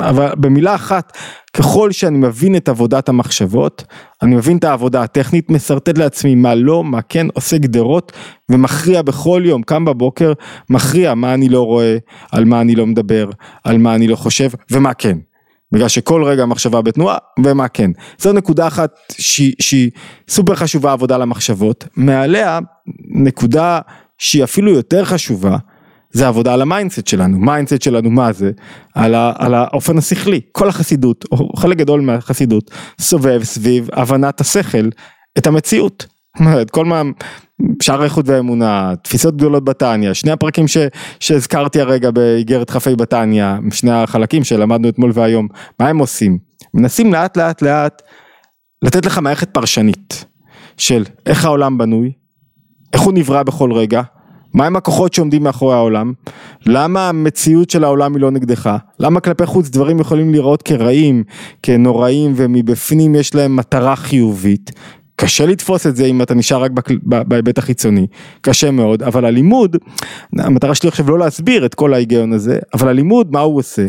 אבל 0.00 0.28
במילה 0.36 0.74
אחת, 0.74 1.16
ככל 1.52 1.92
שאני 1.92 2.18
מבין 2.18 2.56
את 2.56 2.68
עבודת 2.68 3.08
המחשבות, 3.08 3.84
אני 4.22 4.36
מבין 4.36 4.56
את 4.56 4.64
העבודה 4.64 5.02
הטכנית, 5.02 5.50
משרטט 5.50 5.98
לעצמי 5.98 6.34
מה 6.34 6.54
לא, 6.54 6.84
מה 6.84 7.02
כן, 7.02 7.26
עושה 7.34 7.58
גדרות 7.58 8.12
ומכריע 8.48 9.02
בכל 9.02 9.42
יום, 9.44 9.62
קם 9.62 9.84
בבוקר, 9.84 10.32
מכריע 10.70 11.14
מה 11.14 11.34
אני 11.34 11.48
לא 11.48 11.62
רואה, 11.62 11.96
על 12.32 12.44
מה 12.44 12.60
אני 12.60 12.74
לא 12.74 12.86
מדבר, 12.86 13.30
על 13.64 13.78
מה 13.78 13.94
אני 13.94 14.08
לא 14.08 14.16
חושב 14.16 14.50
ומה 14.70 14.94
כן. 14.94 15.18
בגלל 15.72 15.88
שכל 15.88 16.24
רגע 16.24 16.42
המחשבה 16.42 16.82
בתנועה 16.82 17.16
ומה 17.44 17.68
כן. 17.68 17.90
זו 18.18 18.32
נקודה 18.32 18.66
אחת 18.66 18.90
שהיא, 19.18 19.90
סופר 20.28 20.54
חשובה 20.54 20.92
עבודה 20.92 21.18
למחשבות, 21.18 21.88
מעליה 21.96 22.58
נקודה 23.08 23.80
שהיא 24.18 24.44
אפילו 24.44 24.72
יותר 24.72 25.04
חשובה 25.04 25.56
זה 26.10 26.28
עבודה 26.28 26.54
על 26.54 26.62
ה-mindset 26.62 27.06
שלנו, 27.06 27.38
mindset 27.38 27.82
שלנו 27.82 28.10
מה 28.10 28.32
זה? 28.32 28.50
על, 28.94 29.14
ה, 29.14 29.32
על 29.38 29.54
האופן 29.54 29.98
השכלי, 29.98 30.40
כל 30.52 30.68
החסידות, 30.68 31.24
או 31.32 31.56
חלק 31.56 31.76
גדול 31.76 32.00
מהחסידות, 32.00 32.70
סובב 33.00 33.40
סביב 33.44 33.88
הבנת 33.92 34.40
השכל 34.40 34.88
את 35.38 35.46
המציאות. 35.46 36.06
כל 36.70 36.84
מה, 36.84 37.02
שער 37.82 38.00
הייחוד 38.00 38.28
והאמונה, 38.28 38.92
תפיסות 39.02 39.36
גדולות 39.36 39.64
בתניא, 39.64 40.12
שני 40.12 40.30
הפרקים 40.30 40.68
ש, 40.68 40.76
שהזכרתי 41.20 41.80
הרגע 41.80 42.10
באיגרת 42.10 42.70
כ"ה 42.70 42.96
בתניא, 42.96 43.46
שני 43.72 43.90
החלקים 43.90 44.44
שלמדנו 44.44 44.88
אתמול 44.88 45.10
והיום, 45.14 45.48
מה 45.80 45.88
הם 45.88 45.98
עושים? 45.98 46.38
מנסים 46.74 47.12
לאט 47.12 47.36
לאט 47.36 47.62
לאט 47.62 48.02
לתת 48.82 49.06
לך 49.06 49.18
מערכת 49.18 49.50
פרשנית 49.50 50.24
של 50.76 51.04
איך 51.26 51.44
העולם 51.44 51.78
בנוי, 51.78 52.12
איך 52.92 53.00
הוא 53.00 53.12
נברא 53.12 53.42
בכל 53.42 53.72
רגע, 53.72 54.02
מהם 54.54 54.76
הכוחות 54.76 55.14
שעומדים 55.14 55.42
מאחורי 55.42 55.74
העולם? 55.74 56.12
למה 56.66 57.08
המציאות 57.08 57.70
של 57.70 57.84
העולם 57.84 58.14
היא 58.14 58.22
לא 58.22 58.30
נגדך? 58.30 58.76
למה 59.00 59.20
כלפי 59.20 59.46
חוץ 59.46 59.68
דברים 59.68 60.00
יכולים 60.00 60.30
להיראות 60.30 60.62
כרעים, 60.62 61.24
כנוראים 61.62 62.32
ומבפנים 62.36 63.14
יש 63.14 63.34
להם 63.34 63.56
מטרה 63.56 63.96
חיובית? 63.96 64.70
קשה 65.16 65.46
לתפוס 65.46 65.86
את 65.86 65.96
זה 65.96 66.04
אם 66.04 66.22
אתה 66.22 66.34
נשאר 66.34 66.62
רק 66.62 66.70
בהיבט 67.02 67.58
החיצוני, 67.58 68.06
קשה 68.40 68.70
מאוד, 68.70 69.02
אבל 69.02 69.24
הלימוד, 69.24 69.76
המטרה 70.38 70.74
שלי 70.74 70.88
עכשיו 70.88 71.10
לא 71.10 71.18
להסביר 71.18 71.66
את 71.66 71.74
כל 71.74 71.94
ההיגיון 71.94 72.32
הזה, 72.32 72.58
אבל 72.74 72.88
הלימוד 72.88 73.32
מה 73.32 73.40
הוא 73.40 73.56
עושה? 73.56 73.86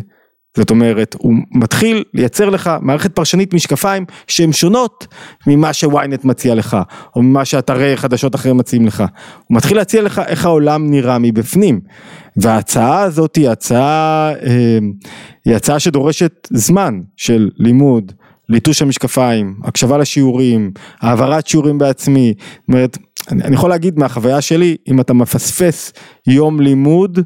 זאת 0.57 0.69
אומרת, 0.69 1.15
הוא 1.19 1.33
מתחיל 1.51 2.03
לייצר 2.13 2.49
לך 2.49 2.69
מערכת 2.81 3.15
פרשנית 3.15 3.53
משקפיים 3.53 4.05
שהן 4.27 4.51
שונות 4.51 5.07
ממה 5.47 5.73
שוויינט 5.73 6.25
מציע 6.25 6.55
לך, 6.55 6.77
או 7.15 7.21
ממה 7.21 7.45
שאתרי 7.45 7.97
חדשות 7.97 8.35
אחרים 8.35 8.57
מציעים 8.57 8.85
לך. 8.85 9.03
הוא 9.47 9.57
מתחיל 9.57 9.77
להציע 9.77 10.01
לך 10.01 10.21
איך 10.27 10.45
העולם 10.45 10.91
נראה 10.91 11.19
מבפנים. 11.19 11.79
וההצעה 12.37 13.01
הזאת 13.01 13.35
היא 13.35 13.49
הצעה, 13.49 14.31
אה, 14.45 14.77
היא 15.45 15.55
הצעה 15.55 15.79
שדורשת 15.79 16.47
זמן 16.51 16.99
של 17.17 17.49
לימוד, 17.57 18.11
ליטוש 18.49 18.81
המשקפיים, 18.81 19.55
הקשבה 19.63 19.97
לשיעורים, 19.97 20.71
העברת 21.01 21.47
שיעורים 21.47 21.77
בעצמי. 21.77 22.33
זאת 22.37 22.67
אומרת, 22.67 22.97
אני 23.31 23.55
יכול 23.55 23.69
להגיד 23.69 23.99
מהחוויה 23.99 24.41
שלי, 24.41 24.77
אם 24.87 24.99
אתה 24.99 25.13
מפספס 25.13 25.93
יום 26.27 26.59
לימוד, 26.59 27.19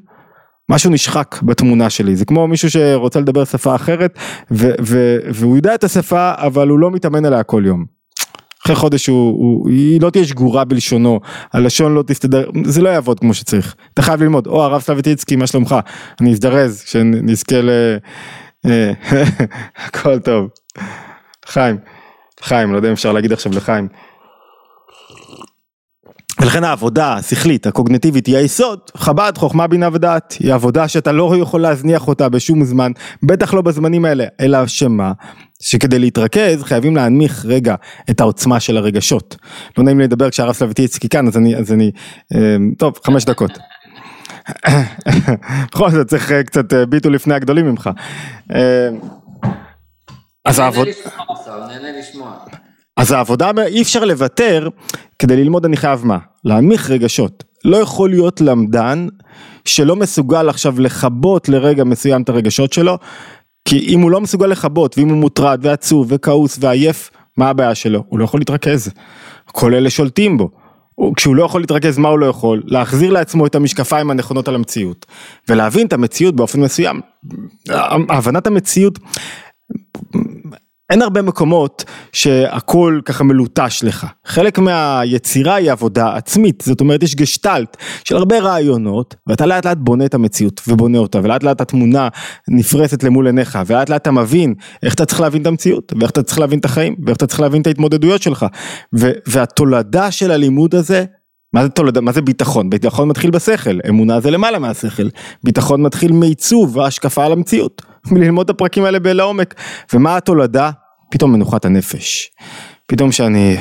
משהו 0.69 0.91
נשחק 0.91 1.35
בתמונה 1.41 1.89
שלי, 1.89 2.15
זה 2.15 2.25
כמו 2.25 2.47
מישהו 2.47 2.69
שרוצה 2.69 3.19
לדבר 3.19 3.45
שפה 3.45 3.75
אחרת 3.75 4.17
ו- 4.51 4.75
ו- 4.81 5.17
והוא 5.33 5.55
יודע 5.55 5.75
את 5.75 5.83
השפה 5.83 6.33
אבל 6.37 6.67
הוא 6.67 6.79
לא 6.79 6.91
מתאמן 6.91 7.25
עליה 7.25 7.43
כל 7.43 7.63
יום. 7.65 7.85
אחרי 8.65 8.75
חודש 8.75 9.07
הוא, 9.07 9.31
הוא, 9.31 9.69
היא 9.69 10.01
לא 10.01 10.09
תהיה 10.09 10.25
שגורה 10.25 10.63
בלשונו, 10.63 11.19
הלשון 11.53 11.93
לא 11.93 12.03
תסתדר, 12.07 12.49
זה 12.65 12.81
לא 12.81 12.89
יעבוד 12.89 13.19
כמו 13.19 13.33
שצריך, 13.33 13.75
אתה 13.93 14.01
חייב 14.01 14.23
ללמוד, 14.23 14.47
או 14.47 14.63
הרב 14.63 14.81
סלוויטיצקי 14.81 15.35
מה 15.35 15.47
שלומך, 15.47 15.75
אני 16.21 16.31
אזדרז, 16.31 16.83
שנזכה 16.85 17.61
ל... 17.61 17.69
אה, 18.65 18.91
הכל 19.85 20.19
טוב, 20.19 20.49
חיים, 21.45 21.77
חיים, 22.41 22.71
לא 22.71 22.77
יודע 22.77 22.87
אם 22.87 22.93
אפשר 22.93 23.11
להגיד 23.11 23.31
עכשיו 23.31 23.51
לחיים. 23.55 23.87
ולכן 26.41 26.63
העבודה 26.63 27.13
השכלית 27.13 27.67
הקוגנטיבית 27.67 28.27
היא 28.27 28.37
היסוד, 28.37 28.79
חב"ד 28.97 29.33
חוכמה 29.37 29.67
בינה 29.67 29.89
ודעת, 29.93 30.37
היא 30.39 30.53
עבודה 30.53 30.87
שאתה 30.87 31.11
לא 31.11 31.35
יכול 31.41 31.61
להזניח 31.61 32.07
אותה 32.07 32.29
בשום 32.29 32.63
זמן, 32.63 32.91
בטח 33.23 33.53
לא 33.53 33.61
בזמנים 33.61 34.05
האלה, 34.05 34.25
אלא 34.39 34.67
שמה, 34.67 35.11
שכדי 35.59 35.99
להתרכז 35.99 36.63
חייבים 36.63 36.95
להנמיך 36.95 37.45
רגע 37.45 37.75
את 38.09 38.21
העוצמה 38.21 38.59
של 38.59 38.77
הרגשות. 38.77 39.35
לא 39.77 39.83
נעים 39.83 39.99
לי 39.99 40.03
לדבר 40.03 40.29
כשהרב 40.29 40.53
סלוויטיצקי 40.53 41.09
כאן 41.09 41.27
אז 41.27 41.37
אני, 41.37 41.55
אז 41.55 41.71
אני, 41.71 41.91
אה, 42.35 42.57
טוב 42.77 42.93
חמש 43.03 43.25
דקות. 43.25 43.57
בכל 45.71 45.91
זאת 45.91 46.07
צריך 46.07 46.31
אה, 46.31 46.43
קצת 46.43 46.73
אה, 46.73 46.85
ביטו 46.85 47.09
לפני 47.09 47.33
הגדולים 47.33 47.65
ממך. 47.65 47.89
אז 50.45 50.59
העבודה... 50.59 50.91
נהנה 51.67 51.99
לשמוע. 51.99 52.37
אז 52.97 53.11
העבודה, 53.11 53.51
אי 53.67 53.81
אפשר 53.81 54.05
לוותר, 54.05 54.69
כדי 55.19 55.37
ללמוד 55.37 55.65
אני 55.65 55.77
חייב 55.77 56.05
מה? 56.05 56.17
להנמיך 56.45 56.89
רגשות. 56.89 57.43
לא 57.65 57.77
יכול 57.77 58.09
להיות 58.09 58.41
למדן 58.41 59.07
שלא 59.65 59.95
מסוגל 59.95 60.49
עכשיו 60.49 60.79
לכבות 60.79 61.49
לרגע 61.49 61.83
מסוים 61.83 62.21
את 62.21 62.29
הרגשות 62.29 62.73
שלו, 62.73 62.97
כי 63.65 63.79
אם 63.79 64.01
הוא 64.01 64.11
לא 64.11 64.21
מסוגל 64.21 64.47
לכבות, 64.47 64.97
ואם 64.97 65.09
הוא 65.09 65.17
מוטרד 65.17 65.59
ועצוב 65.61 66.07
וכעוס 66.09 66.57
ועייף, 66.61 67.11
מה 67.37 67.49
הבעיה 67.49 67.75
שלו? 67.75 68.03
הוא 68.07 68.19
לא 68.19 68.23
יכול 68.23 68.39
להתרכז. 68.39 68.91
כל 69.51 69.73
אלה 69.73 69.89
שולטים 69.89 70.37
בו. 70.37 70.49
כשהוא 71.15 71.35
לא 71.35 71.43
יכול 71.43 71.61
להתרכז 71.61 71.97
מה 71.97 72.09
הוא 72.09 72.19
לא 72.19 72.25
יכול? 72.25 72.63
להחזיר 72.65 73.11
לעצמו 73.11 73.45
את 73.45 73.55
המשקפיים 73.55 74.11
הנכונות 74.11 74.47
על 74.47 74.55
המציאות 74.55 75.05
ולהבין 75.49 75.87
את 75.87 75.93
המציאות 75.93 76.35
באופן 76.35 76.61
מסוים. 76.61 77.01
הבנת 78.09 78.47
המציאות 78.47 78.99
אין 80.93 81.01
הרבה 81.01 81.21
מקומות 81.21 81.83
שהכל 82.11 82.99
ככה 83.05 83.23
מלוטש 83.23 83.83
לך. 83.83 84.07
חלק 84.25 84.59
מהיצירה 84.59 85.55
היא 85.55 85.71
עבודה 85.71 86.15
עצמית, 86.15 86.63
זאת 86.65 86.81
אומרת 86.81 87.03
יש 87.03 87.15
גשטלט 87.15 87.77
של 88.03 88.15
הרבה 88.15 88.39
רעיונות, 88.39 89.15
ואתה 89.27 89.45
לאט 89.45 89.65
לאט 89.65 89.77
בונה 89.77 90.05
את 90.05 90.13
המציאות 90.13 90.61
ובונה 90.67 90.97
אותה, 90.97 91.19
ולאט 91.23 91.43
לאט 91.43 91.61
התמונה 91.61 92.07
נפרסת 92.47 93.03
למול 93.03 93.27
עיניך, 93.27 93.59
ולאט 93.67 93.89
לאט 93.89 94.01
אתה 94.01 94.11
מבין 94.11 94.53
איך 94.83 94.93
אתה 94.93 95.05
צריך 95.05 95.21
להבין 95.21 95.41
את 95.41 95.47
המציאות, 95.47 95.93
ואיך 95.99 96.11
אתה 96.11 96.23
צריך 96.23 96.39
להבין 96.39 96.59
את 96.59 96.65
החיים, 96.65 96.95
ואיך 97.05 97.17
אתה 97.17 97.27
צריך 97.27 97.39
להבין 97.39 97.61
את 97.61 97.67
ההתמודדויות 97.67 98.21
שלך. 98.21 98.45
והתולדה 99.27 100.11
של 100.11 100.31
הלימוד 100.31 100.75
הזה 100.75 101.05
מה 101.53 101.63
זה 101.63 101.69
תולדה, 101.69 102.01
מה 102.01 102.11
זה 102.11 102.21
ביטחון? 102.21 102.69
ביטחון 102.69 103.07
מתחיל 103.07 103.31
בשכל, 103.31 103.79
אמונה 103.89 104.19
זה 104.19 104.31
למעלה 104.31 104.59
מהשכל, 104.59 105.07
ביטחון 105.43 105.81
מתחיל 105.81 106.11
מעיצוב 106.11 106.77
והשקפה 106.77 107.25
על 107.25 107.31
המציאות, 107.31 107.81
מללמוד 108.11 108.43
את 108.43 108.49
הפרקים 108.49 108.85
האלה 108.85 109.13
לעומק, 109.13 109.53
ומה 109.93 110.17
התולדה? 110.17 110.71
פתאום 111.13 111.33
מנוחת 111.33 111.65
הנפש, 111.65 112.29
פתאום 112.87 113.11
שאני, 113.11 113.57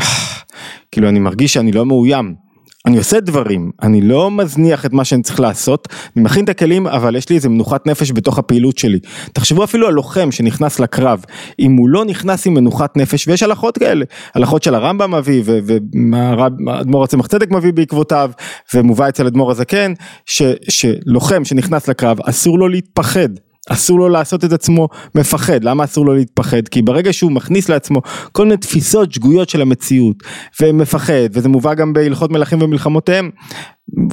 כאילו 0.92 1.08
אני 1.08 1.18
מרגיש 1.18 1.52
שאני 1.52 1.72
לא 1.72 1.86
מאוים, 1.86 2.34
אני 2.86 2.98
עושה 2.98 3.20
דברים, 3.20 3.70
אני 3.82 4.00
לא 4.00 4.30
מזניח 4.30 4.86
את 4.86 4.92
מה 4.92 5.04
שאני 5.04 5.22
צריך 5.22 5.40
לעשות, 5.40 5.88
אני 6.16 6.24
מכין 6.24 6.44
את 6.44 6.48
הכלים 6.48 6.86
אבל 6.86 7.16
יש 7.16 7.28
לי 7.28 7.36
איזה 7.36 7.48
מנוחת 7.48 7.86
נפש 7.86 8.12
בתוך 8.12 8.38
הפעילות 8.38 8.78
שלי. 8.78 8.98
תחשבו 9.32 9.64
אפילו 9.64 9.86
על 9.86 9.94
לוחם 9.94 10.32
שנכנס 10.32 10.80
לקרב, 10.80 11.24
אם 11.58 11.72
הוא 11.72 11.88
לא 11.88 12.04
נכנס 12.04 12.46
עם 12.46 12.54
מנוחת 12.54 12.96
נפש, 12.96 13.28
ויש 13.28 13.42
הלכות 13.42 13.78
כאלה, 13.78 14.04
הלכות 14.34 14.62
של 14.62 14.74
הרמב"ם 14.74 15.14
מביא 15.14 15.42
ואדמו"ר 15.46 17.04
הצמח 17.04 17.26
צדק 17.26 17.50
מביא 17.50 17.72
בעקבותיו, 17.72 18.30
ומובא 18.74 19.08
אצל 19.08 19.26
אדמו"ר 19.26 19.50
הזקן, 19.50 19.92
שלוחם 20.68 21.44
שנכנס 21.44 21.88
לקרב 21.88 22.18
אסור 22.20 22.58
לו 22.58 22.68
להתפחד. 22.68 23.28
אסור 23.68 23.98
לו 23.98 24.08
לעשות 24.08 24.44
את 24.44 24.52
עצמו 24.52 24.88
מפחד, 25.14 25.64
למה 25.64 25.84
אסור 25.84 26.06
לו 26.06 26.14
להתפחד? 26.14 26.68
כי 26.68 26.82
ברגע 26.82 27.12
שהוא 27.12 27.32
מכניס 27.32 27.68
לעצמו 27.68 28.00
כל 28.32 28.44
מיני 28.44 28.56
תפיסות 28.56 29.12
שגויות 29.12 29.48
של 29.48 29.62
המציאות 29.62 30.16
ומפחד, 30.62 31.28
וזה 31.32 31.48
מובא 31.48 31.74
גם 31.74 31.92
בהלכות 31.92 32.30
מלכים 32.30 32.62
ומלחמותיהם, 32.62 33.30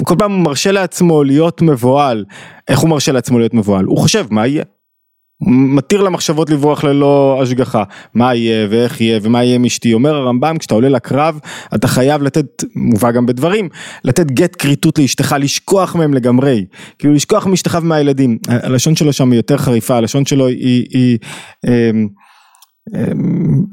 כל 0.04 0.16
פעם 0.20 0.32
הוא 0.32 0.40
מרשה 0.40 0.72
לעצמו 0.72 1.24
להיות 1.24 1.62
מבוהל, 1.62 2.26
איך 2.68 2.80
הוא 2.80 2.90
מרשה 2.90 3.12
לעצמו 3.12 3.40
להיות 3.40 3.54
מבוהל? 3.54 3.86
הוא 3.86 3.98
חושב 3.98 4.26
מה 4.32 4.48
יהיה? 4.48 4.64
מתיר 5.42 6.02
למחשבות 6.02 6.50
לברוח 6.50 6.84
ללא 6.84 7.40
השגחה, 7.42 7.84
מה 8.14 8.36
יהיה 8.36 8.68
ואיך 8.70 9.02
יהיה 9.02 9.20
ומה 9.24 9.44
יהיה 9.44 9.56
עם 9.56 9.66
אשתי, 9.66 9.94
אומר 9.94 10.16
הרמב"ם 10.16 10.58
כשאתה 10.58 10.74
עולה 10.74 10.90
לקרב 10.90 11.40
אתה 11.76 11.88
חייב 11.88 12.22
לתת, 12.24 12.64
מובא 12.76 13.12
גם 13.12 13.26
בדברים, 13.26 13.70
לתת 14.04 14.32
גט 14.32 14.56
כריתות 14.60 15.00
לאשתך, 15.00 15.36
לשכוח 15.40 15.96
מהם 15.96 16.14
לגמרי, 16.14 16.66
כאילו 17.00 17.14
לשכוח 17.14 17.48
מאשתך 17.48 17.78
ומהילדים, 17.82 18.38
הלשון 18.48 18.96
שלו 18.96 19.14
שם 19.14 19.32
היא 19.32 19.40
יותר 19.40 19.58
חריפה, 19.58 19.96
הלשון 19.96 20.26
שלו 20.26 20.48
היא, 20.48 20.58
היא, 20.58 20.88
היא 20.94 21.18
אמ, 21.68 22.08
אמ, 22.96 23.64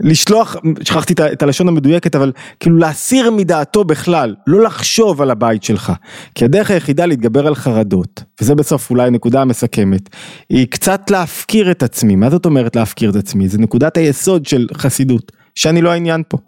לשלוח, 0.00 0.56
שכחתי 0.82 1.14
את 1.32 1.42
הלשון 1.42 1.68
המדויקת, 1.68 2.16
אבל 2.16 2.32
כאילו 2.60 2.76
להסיר 2.76 3.30
מדעתו 3.30 3.84
בכלל, 3.84 4.34
לא 4.46 4.62
לחשוב 4.62 5.22
על 5.22 5.30
הבית 5.30 5.62
שלך. 5.62 5.92
כי 6.34 6.44
הדרך 6.44 6.70
היחידה 6.70 7.06
להתגבר 7.06 7.46
על 7.46 7.54
חרדות, 7.54 8.22
וזה 8.40 8.54
בסוף 8.54 8.90
אולי 8.90 9.06
הנקודה 9.06 9.42
המסכמת, 9.42 10.08
היא 10.48 10.66
קצת 10.70 11.10
להפקיר 11.10 11.70
את 11.70 11.82
עצמי. 11.82 12.16
מה 12.16 12.30
זאת 12.30 12.46
אומרת 12.46 12.76
להפקיר 12.76 13.10
את 13.10 13.16
עצמי? 13.16 13.48
זה 13.48 13.58
נקודת 13.58 13.96
היסוד 13.96 14.46
של 14.46 14.66
חסידות, 14.74 15.32
שאני 15.54 15.82
לא 15.82 15.90
העניין 15.90 16.22
פה. 16.28 16.38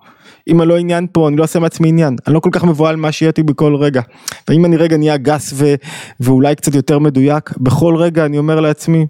אם 0.49 0.61
אני 0.63 0.69
לא 0.69 0.79
עניין 0.79 1.07
פה, 1.13 1.29
אני 1.29 1.37
לא 1.37 1.45
עושה 1.45 1.59
מעצמי 1.59 1.89
עניין. 1.89 2.17
אני 2.27 2.35
לא 2.35 2.41
כל 2.41 2.51
כך 2.53 2.65
מבוהל 2.65 2.97
מה 2.97 3.13
שיהיה 3.13 3.31
אותי 3.31 3.43
בכל 3.43 3.75
רגע. 3.75 4.03
ואם 4.49 4.65
אני 4.65 4.77
רגע 4.77 4.97
נהיה 4.97 5.17
גס 5.17 5.53
ו... 5.55 5.75
ואולי 6.21 6.55
קצת 6.55 6.75
יותר 6.75 6.99
מדויק, 6.99 7.51
בכל 7.57 7.97
רגע 7.97 8.25
אני 8.25 8.39
אומר 8.39 8.61
לעצמי, 8.61 9.07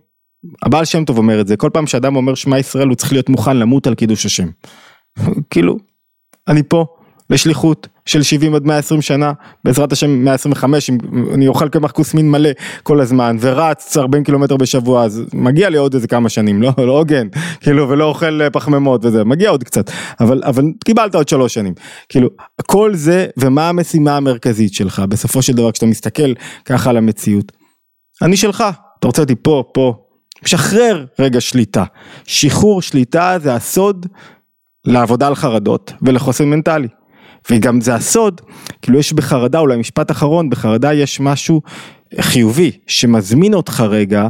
הבעל 0.63 0.85
שם 0.85 1.05
טוב 1.05 1.19
אומר 1.19 1.41
את 1.41 1.47
זה, 1.47 1.57
כל 1.57 1.71
פעם 1.73 1.87
שאדם 1.87 2.17
אומר 2.17 2.35
שמע 2.35 2.59
ישראל 2.59 2.89
הוא 2.89 2.97
צריך 2.97 3.13
להיות 3.13 3.29
מוכן 3.29 3.57
למות 3.57 3.87
על 3.87 3.95
קידוש 3.95 4.27
השם. 4.27 4.49
כאילו, 5.51 5.79
אני 6.49 6.63
פה 6.63 6.87
לשליחות 7.31 7.89
של 8.07 8.23
70 8.23 8.55
עד 8.55 8.65
120 8.65 9.03
שנה, 9.03 9.33
בעזרת 9.65 9.93
השם 9.93 10.11
125, 10.11 10.91
אם 10.91 10.99
אני 11.35 11.49
אוכל 11.49 11.69
קמח 11.69 11.91
כוסמין 11.91 12.31
מלא 12.31 12.51
כל 12.83 13.01
הזמן, 13.01 13.37
ורץ 13.41 13.97
40 13.97 14.25
קילומטר 14.25 14.57
בשבוע, 14.57 15.05
אז 15.05 15.23
מגיע 15.35 15.71
לי 15.71 15.79
עוד 15.79 15.95
איזה 15.95 16.09
כמה 16.09 16.29
שנים, 16.29 16.63
לא, 16.63 16.71
לא 16.79 16.99
הוגן, 16.99 17.29
כאילו, 17.61 17.89
ולא 17.89 18.05
אוכל 18.05 18.51
פחמימות 18.51 19.05
וזה, 19.05 19.25
מגיע 19.25 19.51
עוד 19.51 19.65
קצת, 19.65 19.91
אבל, 20.21 20.43
אבל 20.45 20.65
קיבלת 20.85 21.15
עוד 21.15 21.29
שלוש 21.29 21.55
שנים, 21.55 21.75
כאילו, 22.09 22.29
כל 22.67 22.95
זה, 22.95 23.27
ומה 23.37 23.69
המשימה 23.69 24.17
המרכזית 24.17 24.75
שלך, 24.75 25.03
בסופו 25.09 25.43
של 25.43 25.53
דבר, 25.53 25.73
כשאתה 25.73 25.87
מסתכל 25.87 26.33
ככה 26.65 26.91
על 26.91 26.97
המציאות, 26.97 27.53
אני 28.23 28.37
שלך, 28.37 28.65
אתה 28.99 29.07
רוצה 29.07 29.23
אותי 29.23 29.35
פה, 29.43 29.65
פה, 29.75 30.02
משחרר 30.45 31.05
רגע 31.19 31.41
שליטה. 31.41 31.85
שחרור 32.25 32.83
שליטה 32.83 33.37
זה 33.43 33.55
הסוד 33.55 34.07
לעבודה 34.85 35.27
על 35.27 35.35
חרדות 35.35 35.93
ולחוסן 36.03 36.45
מנטלי. 36.45 36.89
וגם 37.51 37.81
זה 37.81 37.95
הסוד, 37.95 38.41
כאילו 38.83 38.99
יש 38.99 39.13
בחרדה, 39.13 39.59
אולי 39.59 39.77
משפט 39.77 40.11
אחרון, 40.11 40.51
בחרדה 40.51 40.95
יש 40.95 41.21
משהו 41.21 41.63
חיובי 42.21 42.71
שמזמין 42.87 43.55
אותך 43.55 43.85
רגע 43.89 44.29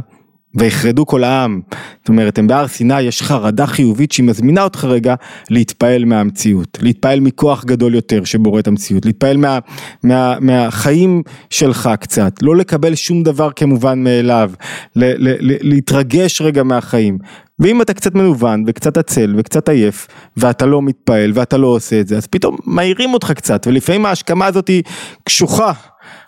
ויחרדו 0.55 1.05
כל 1.05 1.23
העם, 1.23 1.61
זאת 1.99 2.09
אומרת 2.09 2.37
הם 2.37 2.47
בהר 2.47 2.67
סיני 2.67 3.01
יש 3.01 3.21
חרדה 3.21 3.67
חיובית 3.67 4.11
שהיא 4.11 4.25
מזמינה 4.25 4.63
אותך 4.63 4.83
רגע 4.83 5.15
להתפעל 5.49 6.05
מהמציאות, 6.05 6.77
להתפעל 6.81 7.19
מכוח 7.19 7.65
גדול 7.65 7.95
יותר 7.95 8.23
שבורא 8.23 8.59
את 8.59 8.67
המציאות, 8.67 9.05
להתפעל 9.05 9.37
מה, 9.37 9.59
מה, 10.03 10.35
מהחיים 10.39 11.23
שלך 11.49 11.89
קצת, 11.99 12.33
לא 12.41 12.55
לקבל 12.55 12.95
שום 12.95 13.23
דבר 13.23 13.49
כמובן 13.55 14.03
מאליו, 14.03 14.51
ל, 14.95 15.05
ל, 15.05 15.35
ל, 15.39 15.55
להתרגש 15.61 16.41
רגע 16.41 16.63
מהחיים, 16.63 17.17
ואם 17.59 17.81
אתה 17.81 17.93
קצת 17.93 18.15
מנוון 18.15 18.63
וקצת 18.67 18.97
עצל 18.97 19.35
וקצת 19.37 19.69
עייף 19.69 20.07
ואתה 20.37 20.65
לא 20.65 20.81
מתפעל 20.81 21.31
ואתה 21.35 21.57
לא 21.57 21.67
עושה 21.67 21.99
את 21.99 22.07
זה 22.07 22.17
אז 22.17 22.27
פתאום 22.27 22.57
מעירים 22.65 23.13
אותך 23.13 23.31
קצת 23.31 23.67
ולפעמים 23.67 24.05
ההשכמה 24.05 24.45
הזאת 24.45 24.67
היא 24.67 24.83
קשוחה, 25.23 25.71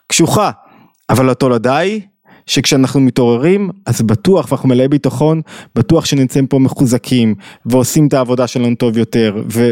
קשוחה, 0.07 0.51
אבל 1.09 1.29
התולדה 1.29 1.77
היא 1.77 2.01
שכשאנחנו 2.47 2.99
מתעוררים, 2.99 3.69
אז 3.85 4.01
בטוח, 4.01 4.47
ואנחנו 4.51 4.69
מלאי 4.69 4.87
ביטחון, 4.87 5.41
בטוח 5.75 6.05
שנמצאים 6.05 6.47
פה 6.47 6.59
מחוזקים, 6.59 7.35
ועושים 7.65 8.07
את 8.07 8.13
העבודה 8.13 8.47
שלנו 8.47 8.75
טוב 8.75 8.97
יותר, 8.97 9.43
ו- 9.53 9.71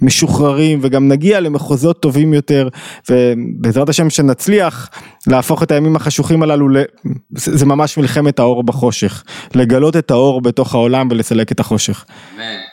ומשוחררים, 0.00 0.78
וגם 0.82 1.08
נגיע 1.08 1.40
למחוזות 1.40 2.00
טובים 2.02 2.34
יותר, 2.34 2.68
ובעזרת 3.10 3.88
השם 3.88 4.10
שנצליח 4.10 4.90
להפוך 5.26 5.62
את 5.62 5.70
הימים 5.70 5.96
החשוכים 5.96 6.42
הללו, 6.42 6.68
ל- 6.68 6.82
זה 7.30 7.56
זה 7.56 7.66
ממש 7.66 7.98
מלחמת 7.98 8.38
האור 8.38 8.62
בחושך, 8.62 9.22
לגלות 9.54 9.96
את 9.96 10.10
האור 10.10 10.40
בתוך 10.40 10.74
העולם 10.74 11.08
ולסלק 11.10 11.52
את 11.52 11.60
החושך. 11.60 12.04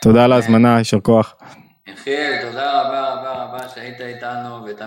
תודה 0.02 0.24
על. 0.24 0.32
ההזמנה, 0.34 0.78
יישר 0.78 1.00
כוח. 1.00 1.34
יחיאל, 1.94 2.34
תודה 2.42 2.82
רבה 2.82 3.14
רבה 3.14 3.44
רבה 3.44 3.70
שהיית 3.76 4.02
איתנו, 4.02 4.66
ותמיד 4.66 4.80